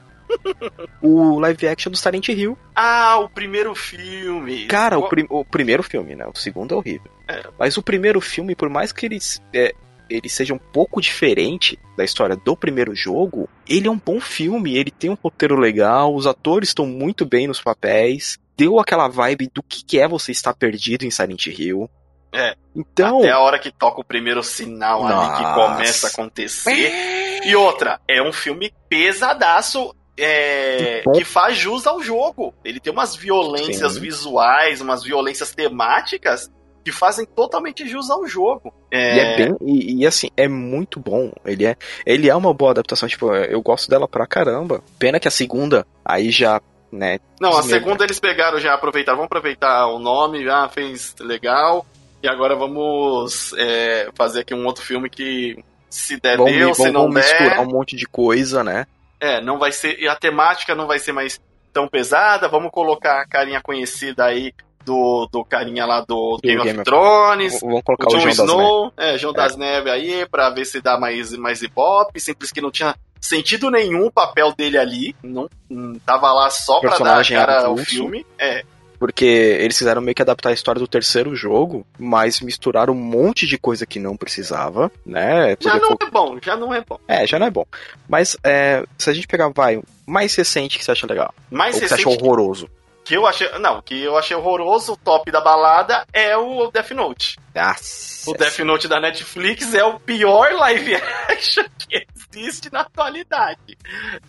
[1.02, 2.56] O live action do Silent Hill.
[2.74, 4.66] Ah, o primeiro filme.
[4.66, 6.26] Cara, o, prim- o primeiro filme, né?
[6.26, 7.10] O segundo é horrível.
[7.28, 7.44] É.
[7.58, 9.18] Mas o primeiro filme, por mais que ele,
[9.52, 9.74] é,
[10.08, 14.76] ele seja um pouco diferente da história do primeiro jogo, ele é um bom filme,
[14.76, 19.50] ele tem um roteiro legal, os atores estão muito bem nos papéis, deu aquela vibe
[19.52, 21.88] do que é você estar perdido em Silent Hill.
[22.32, 22.54] É.
[22.74, 23.20] Então.
[23.20, 25.54] Até a hora que toca o primeiro sinal ali que Nossa.
[25.54, 27.40] começa a acontecer.
[27.46, 29.94] E outra, é um filme pesadaço.
[30.18, 31.12] É, Bom.
[31.12, 32.54] que faz jus ao jogo.
[32.64, 34.00] Ele tem umas violências Sim.
[34.00, 36.50] visuais, umas violências temáticas
[36.84, 38.72] que fazem totalmente jus ao jogo.
[38.92, 39.56] E é bem.
[39.60, 41.32] E, e, assim, é muito bom.
[41.44, 41.76] Ele é,
[42.06, 43.08] ele é uma boa adaptação.
[43.08, 44.82] Tipo, eu gosto dela pra caramba.
[44.98, 46.60] Pena que a segunda, aí já,
[46.92, 47.18] né?
[47.40, 51.84] Não, a segunda eles pegaram já, aproveitaram, vamos aproveitar o nome, já fez legal.
[52.22, 55.58] E agora vamos é, fazer aqui um outro filme que
[55.90, 57.60] se der Vão, deu, vão, se não misturar der.
[57.60, 58.86] um monte de coisa, né?
[59.20, 59.98] É, não vai ser.
[59.98, 61.40] E a temática não vai ser mais
[61.72, 62.48] tão pesada.
[62.48, 64.52] Vamos colocar a carinha conhecida aí
[64.84, 67.60] do, do carinha lá do Game, Game of of- Thrones.
[67.60, 68.54] Vão colocar O o, Jon João das Neves.
[68.54, 72.20] Snow, é, João das Neves aí, pra ver se dá mais, mais ibope.
[72.20, 75.16] Simples que não tinha sentido nenhum o papel dele ali.
[75.22, 78.24] Não, não tava lá só pra dar cara ao filme.
[78.38, 78.64] É,
[78.98, 83.46] Porque eles fizeram meio que adaptar a história do terceiro jogo, mas misturaram um monte
[83.46, 85.56] de coisa que não precisava, né?
[85.60, 86.98] já não é bom, já não é bom.
[87.06, 87.66] É, já não é bom.
[88.08, 91.74] Mas é, se a gente pegar, vai, o mais recente que você acha legal, Mais
[91.74, 92.68] ou que você recente achou horroroso.
[93.04, 93.48] que eu achei.
[93.58, 97.36] Não, que eu achei horroroso, o top da balada é o Death Note.
[97.54, 100.94] Nossa, O Death Note da Netflix é o pior live
[101.28, 102.06] action que
[102.36, 103.78] existe na atualidade.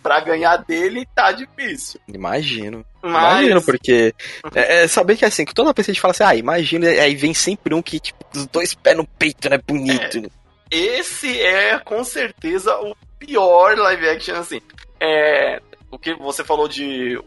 [0.02, 2.00] Pra ganhar dele tá difícil.
[2.08, 2.84] Imagino.
[3.02, 4.14] Mas Imagino, porque
[4.54, 6.88] é, é saber que assim, que toda vez que a gente fala assim, ah, imagina,
[6.88, 9.58] aí vem sempre um que, tipo, os dois pés no peito, né?
[9.58, 10.30] Bonito.
[10.70, 14.60] esse é com certeza o pior live action assim.
[15.00, 17.18] É, o que você falou de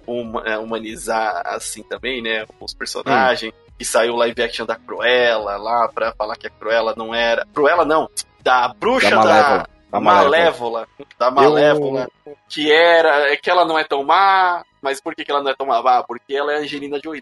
[0.45, 2.45] é, humanizar assim também, né?
[2.59, 3.53] Os personagens.
[3.79, 7.47] E saiu o live action da Cruella lá pra falar que a Cruella não era.
[7.51, 8.07] Cruella não,
[8.43, 9.67] da bruxa Da da.
[9.99, 10.87] Malévola.
[10.87, 11.07] A Malévola.
[11.19, 12.09] Da Malévola.
[12.47, 13.31] Que era.
[13.31, 14.63] É que ela não é tão má.
[14.81, 15.77] Mas por que, que ela não é tão má?
[15.79, 17.21] Ah, porque ela é Angelina Jolie.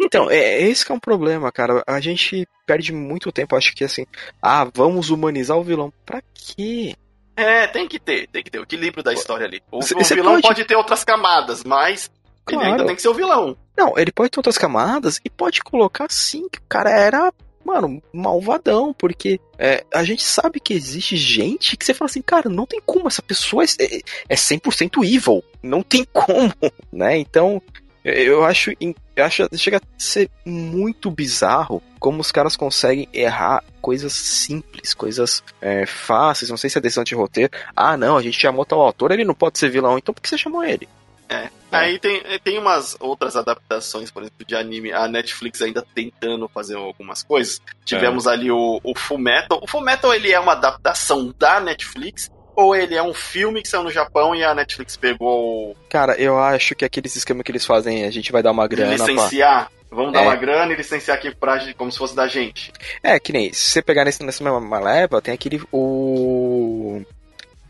[0.00, 1.82] Então, é, esse que é um problema, cara.
[1.86, 4.06] A gente perde muito tempo, acho que assim,
[4.40, 5.92] ah, vamos humanizar o vilão.
[6.06, 6.94] Pra quê?
[7.36, 9.60] É, tem que ter, tem que ter o equilíbrio da história ali.
[9.72, 10.64] O, Cê- o vilão pode- pode...
[10.64, 12.08] ter outras camadas, mas
[12.48, 12.70] ele Claro.
[12.72, 13.56] ainda tem que ser o vilão.
[13.76, 17.32] Não, ele pode ter outras camadas e pode colocar sim que o cara era,
[17.64, 22.48] mano, malvadão, porque é, a gente sabe que existe gente que você fala assim, cara,
[22.48, 26.52] não tem como, essa pessoa é, é 100% evil, não tem como,
[26.92, 27.16] né?
[27.18, 27.60] Então,
[28.04, 28.72] eu acho,
[29.16, 35.42] eu acho, chega a ser muito bizarro como os caras conseguem errar coisas simples, coisas
[35.58, 38.82] é, fáceis, não sei se é decisão de roteiro, ah, não, a gente chamou tal
[38.82, 40.86] autor, ele não pode ser vilão, então por que você chamou ele?
[41.28, 41.48] É.
[41.72, 44.92] Aí tem, tem umas outras adaptações, por exemplo, de anime.
[44.92, 47.60] A Netflix ainda tentando fazer algumas coisas.
[47.84, 49.58] Tivemos ali o, o Fullmetal.
[49.62, 53.82] O Fullmetal, ele é uma adaptação da Netflix ou ele é um filme que saiu
[53.82, 58.04] no Japão e a Netflix pegou Cara, eu acho que aqueles esquemas que eles fazem,
[58.04, 59.06] a gente vai dar uma grana pra...
[59.06, 59.70] licenciar?
[59.90, 60.22] Vamos dar É.
[60.22, 62.72] uma grana e licenciar aqui pra, como se fosse da gente.
[63.02, 67.00] É, que nem, se você pegar nesse, nessa mesma leva, tem aquele, o,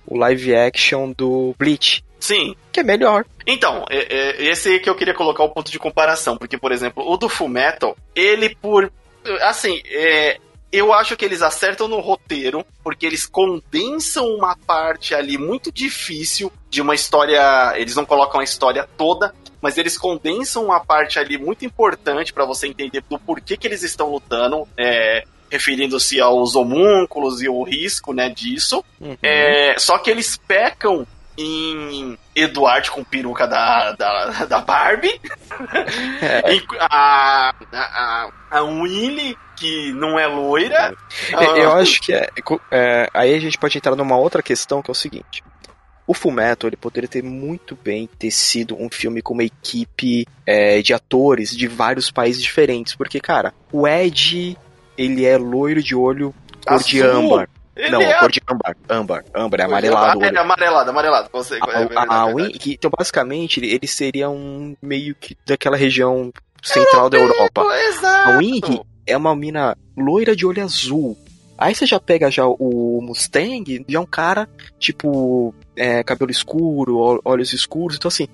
[0.06, 2.56] o live action do Bleach, Sim.
[2.72, 3.24] que é melhor.
[3.46, 6.72] Então, é- é esse aí que eu queria colocar o ponto de comparação, porque, por
[6.72, 8.90] exemplo, o do Full Metal, ele por.
[9.42, 10.38] Assim, é,
[10.72, 16.50] eu acho que eles acertam no roteiro, porque eles condensam uma parte ali muito difícil
[16.70, 17.74] de uma história.
[17.76, 22.46] Eles não colocam a história toda, mas eles condensam uma parte ali muito importante pra
[22.46, 28.12] você entender do porquê que eles estão lutando, é, referindo-se aos homúnculos e o risco,
[28.14, 28.82] né, disso.
[29.22, 35.20] É, só que eles pecam em Eduardo com peruca da, da, da Barbie,
[36.22, 36.40] É.
[36.80, 40.94] a, a, a Willy, que não é loira.
[41.32, 42.28] É, Eu Ah, acho que é,
[42.70, 45.42] é, Aí a gente pode entrar numa outra questão que é o seguinte.
[46.06, 50.82] O Fullmetal, ele poderia ter muito bem ter sido um filme com uma equipe é,
[50.82, 52.94] de atores de vários países diferentes.
[52.94, 54.56] Porque, cara, o Ed,
[54.98, 56.34] ele é loiro de olho
[56.66, 57.20] cor de Azul.
[57.34, 57.48] âmbar.
[57.76, 58.76] Ele Não, é cor de âmbar.
[58.88, 60.24] Âmbar, âmbar, é amarelado.
[60.24, 60.40] É olho.
[60.40, 61.30] amarelado, amarelado.
[61.34, 62.32] É A, a, a
[62.66, 66.32] então, basicamente, ele, seria um meio que daquela região
[66.62, 67.62] central da Europa.
[67.88, 68.30] Exato.
[68.30, 71.18] A Wing é uma mina loira de olho azul.
[71.56, 77.20] Aí você já pega já o Mustang, já é um cara, tipo, é, cabelo escuro,
[77.24, 77.96] olhos escuros.
[77.96, 78.28] Então, assim,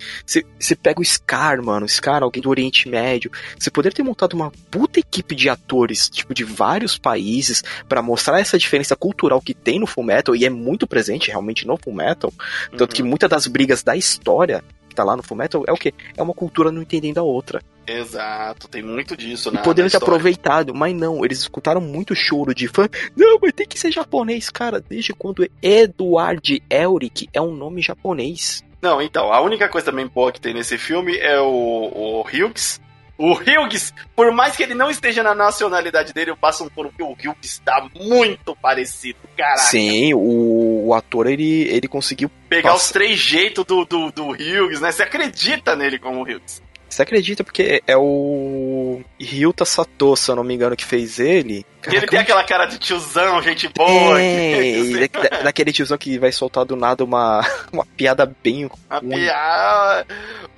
[0.59, 3.31] você pega o Scar, mano, Scar, alguém do Oriente Médio.
[3.59, 8.41] Você poderia ter montado uma puta equipe de atores, tipo, de vários países, pra mostrar
[8.41, 12.33] essa diferença cultural que tem no Fullmetal, e é muito presente realmente no Fullmetal.
[12.77, 13.09] Tanto que Uhum.
[13.09, 15.95] muitas das brigas da história que tá lá no Fullmetal é o quê?
[16.17, 17.63] É uma cultura não entendendo a outra.
[17.87, 22.55] Exato, tem muito disso E na poderiam ter aproveitado, mas não, eles escutaram muito choro
[22.55, 22.89] de fã.
[23.17, 24.81] Não, mas tem que ser japonês, cara.
[24.81, 28.63] Desde quando Eduard Elric é um nome japonês.
[28.83, 32.81] Não, então, a única coisa também boa que tem nesse filme é o, o Hughes.
[33.19, 36.91] O Hughes, por mais que ele não esteja na nacionalidade dele, eu passo um pano
[36.91, 39.59] que o Hughes tá muito parecido, caraca.
[39.59, 42.31] Sim, o, o ator ele, ele conseguiu.
[42.51, 42.85] Pegar Nossa.
[42.87, 44.93] os três jeitos do, do, do Hughes, né?
[44.93, 46.61] Você acredita nele como Hughes.
[46.89, 47.45] Você acredita?
[47.45, 51.65] Porque é o Ryuta Sato, se eu não me engano, que fez ele.
[51.89, 54.21] E ele tem aquela cara de tiozão, gente boa.
[54.21, 58.99] É, que- da- daquele tiozão que vai soltar do nada uma, uma piada bem A
[58.99, 59.11] ruim.
[59.11, 60.07] piada.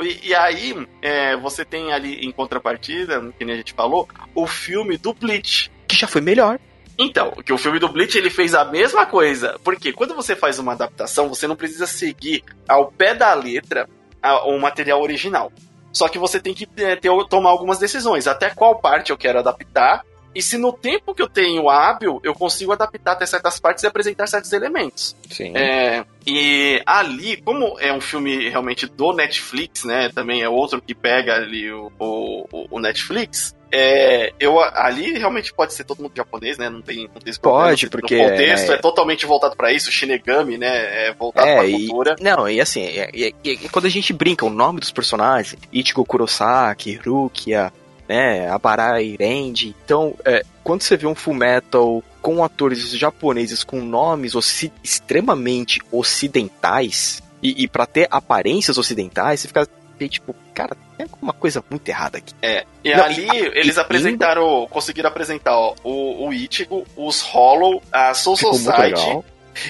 [0.00, 4.46] E, e aí, é, você tem ali em contrapartida, que nem a gente falou, o
[4.46, 5.70] filme do Bleach.
[5.87, 6.59] Que já foi melhor.
[6.98, 9.59] Então, que o filme do Bleach ele fez a mesma coisa.
[9.64, 13.88] Porque quando você faz uma adaptação, você não precisa seguir ao pé da letra
[14.22, 15.50] a- o material original.
[15.92, 18.26] Só que você tem que é, ter, tomar algumas decisões.
[18.26, 20.05] Até qual parte eu quero adaptar.
[20.35, 23.87] E se no tempo que eu tenho hábil, eu consigo adaptar até certas partes e
[23.87, 25.14] apresentar certos elementos.
[25.31, 25.55] Sim.
[25.55, 30.09] É, e ali, como é um filme realmente do Netflix, né?
[30.09, 33.55] Também é outro que pega ali o, o, o Netflix.
[33.72, 36.68] É, eu ali realmente pode ser todo mundo japonês, né?
[36.68, 37.68] Não tem, não tem esse problema.
[37.70, 41.08] Pode, porque, contexto né, é totalmente voltado pra isso, Shinigami, né?
[41.08, 42.16] É voltado É, pra e- cultura.
[42.20, 46.04] Não, e assim, é- é- é- quando a gente brinca o nome dos personagens, Ichigo
[46.04, 47.72] Kurosaki, Rukia,
[48.06, 54.35] né, Abarai, Renji, então, é, quando você vê um Fullmetal com atores japoneses com nomes
[54.35, 59.66] oci- extremamente ocidentais, e, e para ter aparências ocidentais, você fica
[60.08, 62.34] tipo, cara, tem alguma coisa muito errada aqui.
[62.42, 62.64] É.
[62.84, 67.82] E Não, ali e- eles e- apresentaram, conseguiram apresentar ó, o, o Ichigo, os Hollow,
[67.92, 69.20] a Soul Ficou Society,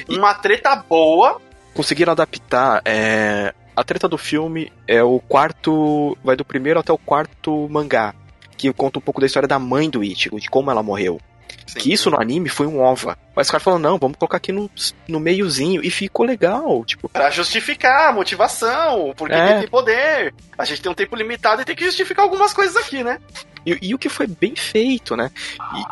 [0.09, 1.41] uma treta boa.
[1.75, 6.99] Conseguiram adaptar, é, a treta do filme é o quarto, vai do primeiro até o
[6.99, 8.15] quarto mangá,
[8.57, 11.21] que conta um pouco da história da mãe do Ichigo, de como ela morreu.
[11.67, 11.79] Sim.
[11.79, 13.17] Que isso no anime foi um ova.
[13.35, 14.71] Mas o cara falou, não, vamos colocar aqui no,
[15.09, 15.83] no meiozinho.
[15.85, 16.85] E ficou legal.
[16.85, 19.59] Tipo, Pra justificar a motivação, porque É.
[19.61, 20.35] tem poder.
[20.59, 23.19] A gente tem um tempo limitado e tem que justificar algumas coisas aqui, né?
[23.65, 25.31] e, e o que foi bem feito, né?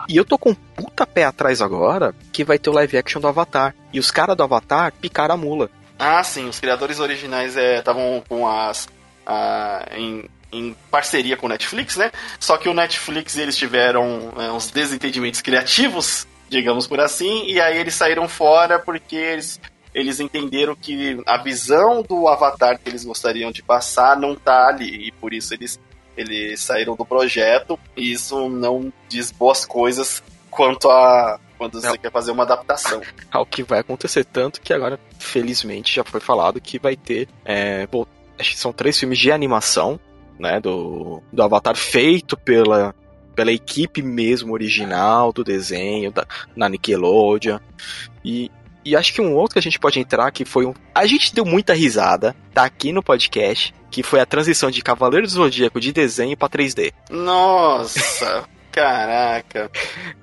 [0.09, 2.99] E, e eu tô com um puta pé atrás agora que vai ter o live
[2.99, 3.75] action do Avatar.
[3.93, 5.71] E os caras do Avatar picaram a mula.
[5.99, 8.89] Ah, sim, os criadores originais estavam com as.
[9.27, 12.11] a- em, em parceria com o Netflix, né?
[12.39, 17.79] Só que o Netflix eles tiveram é, uns desentendimentos criativos, digamos por assim, e aí
[17.79, 19.61] eles saíram fora porque eles,
[19.95, 25.09] eles entenderam que a visão do Avatar que eles gostariam de passar não tá ali,
[25.09, 25.79] e por isso eles,
[26.17, 31.91] eles saíram do projeto, e isso não diz boas coisas quanto a quando Não.
[31.91, 33.03] você quer fazer uma adaptação.
[33.31, 37.29] Ao que vai acontecer tanto que agora, felizmente, já foi falado que vai ter.
[37.45, 38.07] É, bom,
[38.39, 40.01] acho que são três filmes de animação,
[40.41, 40.61] né?
[40.61, 42.95] Do, do Avatar feito pela,
[43.35, 46.27] pela equipe mesmo original do desenho, da,
[46.57, 47.59] na Nickelodeon.
[48.25, 48.51] E
[48.85, 50.75] E acho que um outro que a gente pode entrar, que foi um.
[50.95, 55.27] A gente deu muita risada, tá aqui no podcast, que foi a transição de Cavaleiro
[55.27, 56.93] do Zodíaco de desenho pra 3D.
[57.11, 58.45] Nossa!
[58.71, 59.71] Caraca.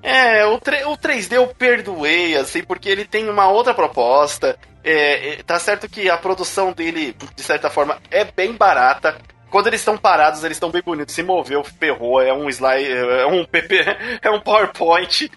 [0.02, 4.58] É, o, 3D eu perdoei, assim, porque ele tem uma outra proposta.
[4.82, 9.18] É, é, tá certo que a produção dele, de certa forma, é bem barata.
[9.50, 11.14] Quando eles estão parados, eles estão bem bonitos.
[11.14, 12.20] Se moveu, ferrou.
[12.20, 13.76] É um slide, é um PP,
[14.22, 15.30] é um PowerPoint.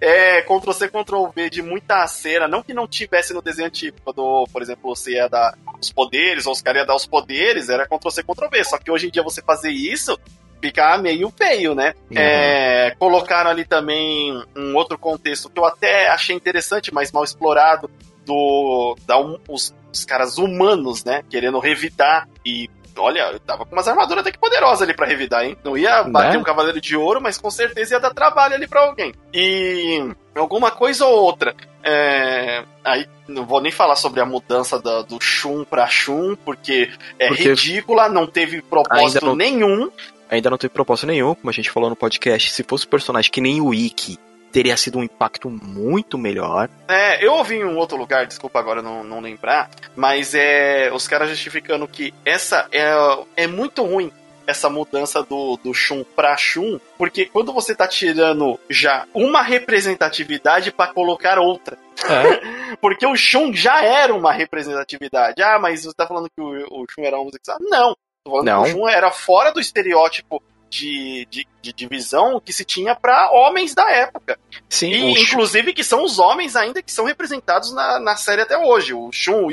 [0.00, 2.46] É Ctrl C, Ctrl V de muita cera.
[2.46, 6.46] Não que não tivesse no desenho antigo, quando, por exemplo, você ia dar os poderes,
[6.46, 8.64] ou os caras iam dar os poderes, era Ctrl C, Ctrl V.
[8.64, 10.18] Só que hoje em dia você fazer isso
[10.60, 11.94] fica meio feio, né?
[12.10, 12.18] Uhum.
[12.18, 17.90] É, colocaram ali também um outro contexto que eu até achei interessante, mas mal explorado,
[18.24, 21.22] do da um, os, os, caras humanos, né?
[21.30, 22.68] Querendo revidar e
[22.98, 25.56] olha, eu tava com umas armaduras até que poderosas ali para revidar, hein?
[25.64, 26.38] Não ia bater né?
[26.38, 29.14] um cavaleiro de ouro, mas com certeza ia dar trabalho ali para alguém.
[29.32, 31.54] E alguma coisa ou outra.
[31.82, 36.90] É, aí não vou nem falar sobre a mudança da, do Shun pra Shun, porque
[37.18, 39.36] é porque ridícula, não teve propósito não...
[39.36, 39.90] nenhum
[40.28, 42.50] ainda não teve propósito nenhum, como a gente falou no podcast.
[42.50, 44.18] Se fosse um personagem que nem o Ikki,
[44.52, 46.68] teria sido um impacto muito melhor.
[46.88, 51.06] É, eu ouvi em um outro lugar, desculpa agora não, não lembrar, mas é os
[51.06, 52.90] caras justificando que essa é,
[53.36, 54.10] é muito ruim
[54.46, 60.70] essa mudança do, do Shun pra Shun, porque quando você tá tirando já uma representatividade
[60.70, 61.76] para colocar outra.
[62.04, 62.76] É.
[62.80, 65.42] porque o Shun já era uma representatividade.
[65.42, 67.58] Ah, mas você tá falando que o, o Shun era homossexual?
[67.60, 67.96] Não.
[68.42, 68.62] Não.
[68.62, 70.42] O Shun era fora do estereótipo
[70.76, 74.38] de, de, de, divisão que se tinha para homens da época.
[74.68, 78.58] Sim, e, inclusive que são os homens ainda que são representados na, na série até
[78.58, 78.92] hoje.
[78.92, 79.50] O Shun, o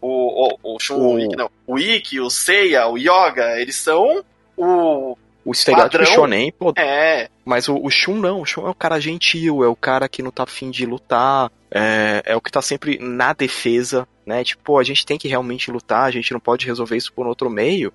[0.00, 1.50] o, o, o Shun, o, o Ikki, não.
[1.66, 4.24] O Ikki, o Seiya, o Yoga, eles são
[4.56, 6.74] o o estereótipo padrão, shonen, pô.
[6.76, 7.30] É.
[7.42, 10.22] Mas o, o, Shun não, o Shun é o cara gentil, é o cara que
[10.22, 14.44] não tá afim de lutar, é, é o que tá sempre na defesa, né?
[14.44, 17.48] Tipo, a gente tem que realmente lutar, a gente não pode resolver isso por outro
[17.48, 17.90] meio.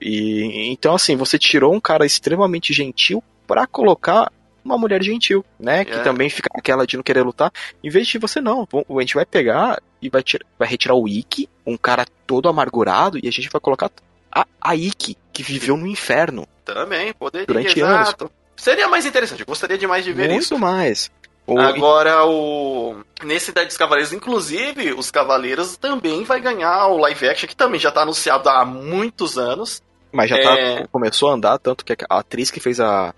[0.00, 4.32] E então, assim, você tirou um cara extremamente gentil para colocar
[4.64, 5.84] uma mulher gentil, né?
[5.84, 6.02] Que é.
[6.02, 7.52] também fica aquela de não querer lutar.
[7.82, 8.66] Em vez de você, não.
[8.72, 13.18] A gente vai pegar e vai, tirar, vai retirar o Ikki, um cara todo amargurado,
[13.22, 13.90] e a gente vai colocar
[14.30, 16.46] a, a Ikki, que viveu no inferno.
[16.64, 17.46] Também, poderia.
[17.46, 18.24] Durante exato.
[18.24, 18.34] anos.
[18.56, 20.54] Seria mais interessante, eu gostaria demais de ver Muito isso.
[20.54, 21.10] Muito mais.
[21.46, 21.58] O...
[21.58, 23.02] Agora, o...
[23.24, 27.88] nesse dos Cavaleiros, inclusive, os Cavaleiros também vai ganhar o live action, que também já
[27.88, 29.82] está anunciado há muitos anos.
[30.12, 30.86] Mas já tá, é...
[30.86, 33.14] começou a andar, tanto que a atriz que fez a,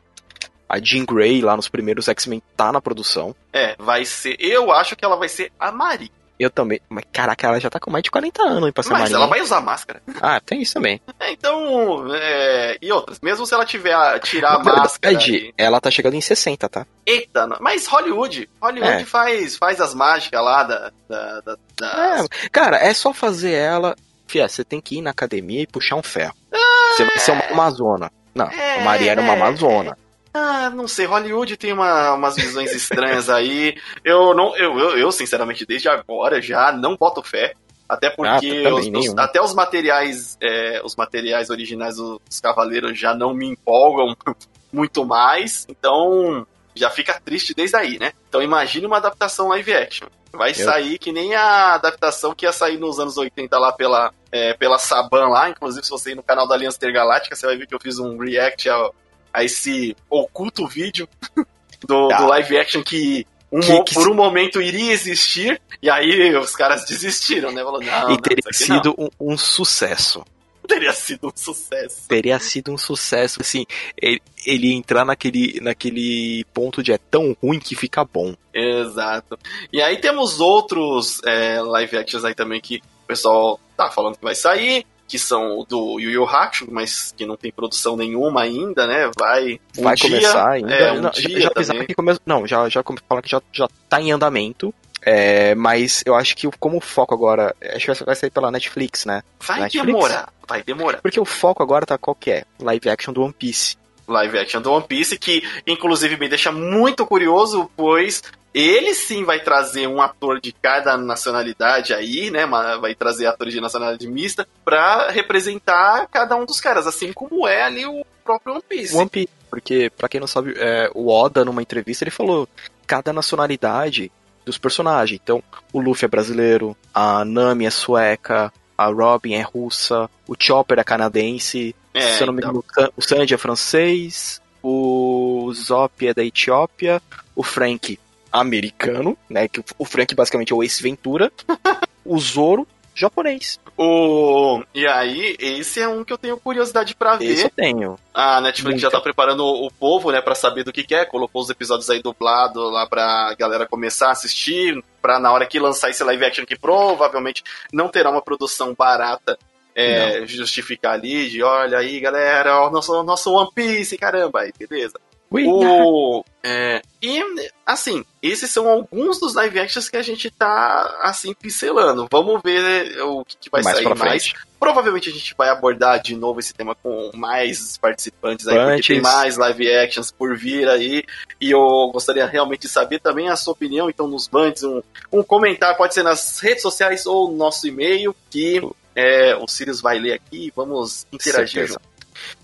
[0.68, 3.34] a Jean Grey lá nos primeiros X-Men tá na produção.
[3.52, 4.36] É, vai ser.
[4.38, 6.10] Eu acho que ela vai ser a Marie.
[6.42, 6.80] Eu também.
[6.88, 9.26] Mas caraca, ela já tá com mais de 40 anos hein, pra ser Mas ela
[9.26, 10.02] vai usar máscara.
[10.20, 11.00] Ah, tem isso também.
[11.20, 12.06] É, então.
[12.12, 12.78] É...
[12.82, 15.14] E outras, mesmo se ela tiver a tirar a máscara.
[15.14, 15.54] E...
[15.56, 16.86] Ela tá chegando em 60, tá?
[17.06, 18.48] Eita, mas Hollywood.
[18.60, 19.04] Hollywood é.
[19.04, 20.92] faz, faz as mágicas lá da.
[21.08, 22.24] da, da das...
[22.24, 23.94] é, cara, é só fazer ela.
[24.32, 26.32] Fia, você tem que ir na academia e puxar um ferro.
[26.50, 28.10] Ah, você vai ser uma amazona.
[28.34, 29.36] Não, é, a Maria era uma é.
[29.36, 29.98] amazona.
[30.32, 33.76] Ah, não sei, Hollywood tem uma, umas visões estranhas aí.
[34.02, 37.52] Eu não, eu, eu, eu, sinceramente, desde agora já não boto fé.
[37.86, 42.98] Até ah, porque ah, os, os, até os materiais, é, os materiais originais dos Cavaleiros
[42.98, 44.16] já não me empolgam
[44.72, 45.66] muito mais.
[45.68, 48.12] Então já fica triste desde aí, né?
[48.30, 50.08] Então imagine uma adaptação live action.
[50.32, 50.54] Vai eu...
[50.54, 54.78] sair que nem a adaptação que ia sair nos anos 80 lá pela, é, pela
[54.78, 55.50] Saban lá.
[55.50, 57.98] Inclusive, se você ir no canal da Aliança Intergaláctica, você vai ver que eu fiz
[57.98, 58.94] um react ao,
[59.32, 61.08] a esse oculto vídeo
[61.86, 66.34] do, do live action que, um, que, que, por um momento iria existir, e aí
[66.36, 67.62] os caras desistiram, né?
[67.62, 70.24] Falando, não, e teria não, sido um, um, sucesso.
[70.72, 72.08] Teria sido um sucesso.
[72.08, 73.66] Teria sido um sucesso, assim,
[73.96, 78.34] ele, ele entrar naquele, naquele ponto de é tão ruim que fica bom.
[78.54, 79.38] Exato.
[79.72, 84.24] E aí temos outros é, live actions aí também que o pessoal tá falando que
[84.24, 88.44] vai sair que são o do Yu Yu Hakusho, mas que não tem produção nenhuma
[88.44, 89.10] ainda, né?
[89.14, 90.74] Vai, um vai dia, começar ainda.
[90.74, 92.16] É, um não, dia já, já que come...
[92.24, 94.72] Não, já já fala que já já tá em andamento.
[95.04, 99.04] É, mas eu acho que como o foco agora, acho que vai sair pela Netflix,
[99.04, 99.22] né?
[99.40, 99.86] Vai Netflix.
[99.86, 101.00] demorar, vai demorar.
[101.02, 102.44] Porque o foco agora tá qual que é?
[102.60, 103.76] Live action do One Piece
[104.06, 108.22] live action do One Piece, que inclusive me deixa muito curioso, pois
[108.54, 112.46] ele sim vai trazer um ator de cada nacionalidade aí, né?
[112.80, 117.62] Vai trazer atores de nacionalidade mista para representar cada um dos caras, assim como é
[117.62, 118.94] ali o próprio One Piece.
[118.96, 122.48] One Piece, porque para quem não sabe, é, o Oda numa entrevista ele falou
[122.86, 124.12] cada nacionalidade
[124.44, 125.20] dos personagens.
[125.22, 130.78] Então, o Luffy é brasileiro, a Nami é sueca, a Robin é russa, o Chopper
[130.78, 132.90] é canadense, é, se eu não me engano, então...
[132.96, 137.02] o Sanji é francês, o Zop é da Etiópia,
[137.34, 137.98] o Frank
[138.30, 139.46] americano, né?
[139.48, 141.30] Que o Frank basicamente é o Ace Ventura.
[142.04, 143.58] o Zoro, japonês.
[143.76, 144.62] O...
[144.74, 147.26] E aí, esse é um que eu tenho curiosidade pra ver.
[147.26, 147.98] Esse eu tenho.
[148.12, 151.04] A Netflix já tá preparando o povo, né, pra saber do que que é.
[151.04, 154.82] Colocou os episódios aí dublados lá pra galera começar a assistir.
[155.00, 159.38] Pra na hora que lançar esse live action, que provavelmente não terá uma produção barata.
[159.74, 165.00] É, justificar ali, de olha aí, galera, ó, nosso, nosso One Piece, caramba, aí, beleza.
[165.32, 167.20] O, é, e,
[167.64, 172.06] assim, esses são alguns dos live actions que a gente tá, assim, pincelando.
[172.10, 174.32] Vamos ver o que, que vai mais sair mais.
[174.60, 179.00] Provavelmente a gente vai abordar de novo esse tema com mais participantes aí, porque tem
[179.00, 181.04] mais live actions por vir aí.
[181.40, 184.80] E eu gostaria realmente de saber também a sua opinião, então nos mande um,
[185.10, 188.60] um comentário, pode ser nas redes sociais ou no nosso e-mail, que
[188.94, 191.74] é, o Sirius vai ler aqui e vamos interagir.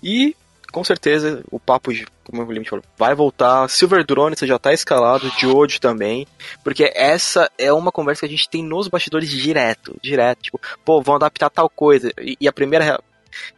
[0.03, 0.35] E,
[0.71, 3.67] com certeza, o papo, de- como o Limite falou, vai voltar.
[3.69, 6.27] Silver Drone, você já tá escalado, de hoje também.
[6.63, 9.95] Porque essa é uma conversa que a gente tem nos bastidores direto.
[10.01, 10.41] Direto.
[10.43, 12.11] Tipo, pô, vão adaptar tal coisa.
[12.21, 12.99] E, e a primeira re-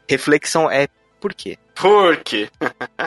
[0.09, 0.87] reflexão é,
[1.19, 1.57] por quê?
[1.75, 2.49] Por quê?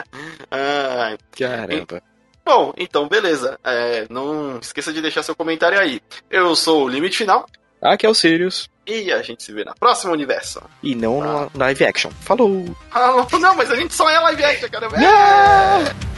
[0.51, 2.01] Ai, Caramba.
[2.45, 3.59] Bom, então beleza.
[3.63, 5.99] É, não esqueça de deixar seu comentário aí.
[6.29, 7.45] Eu sou o Limite Final
[7.85, 8.69] Aqui é o Sirius.
[8.87, 10.61] e a gente se vê na próxima universo.
[10.81, 12.11] E não no live action.
[12.21, 12.75] Falou!
[12.91, 14.89] Ah, não, mas a gente só é live action, cara.
[14.89, 16.14] Não!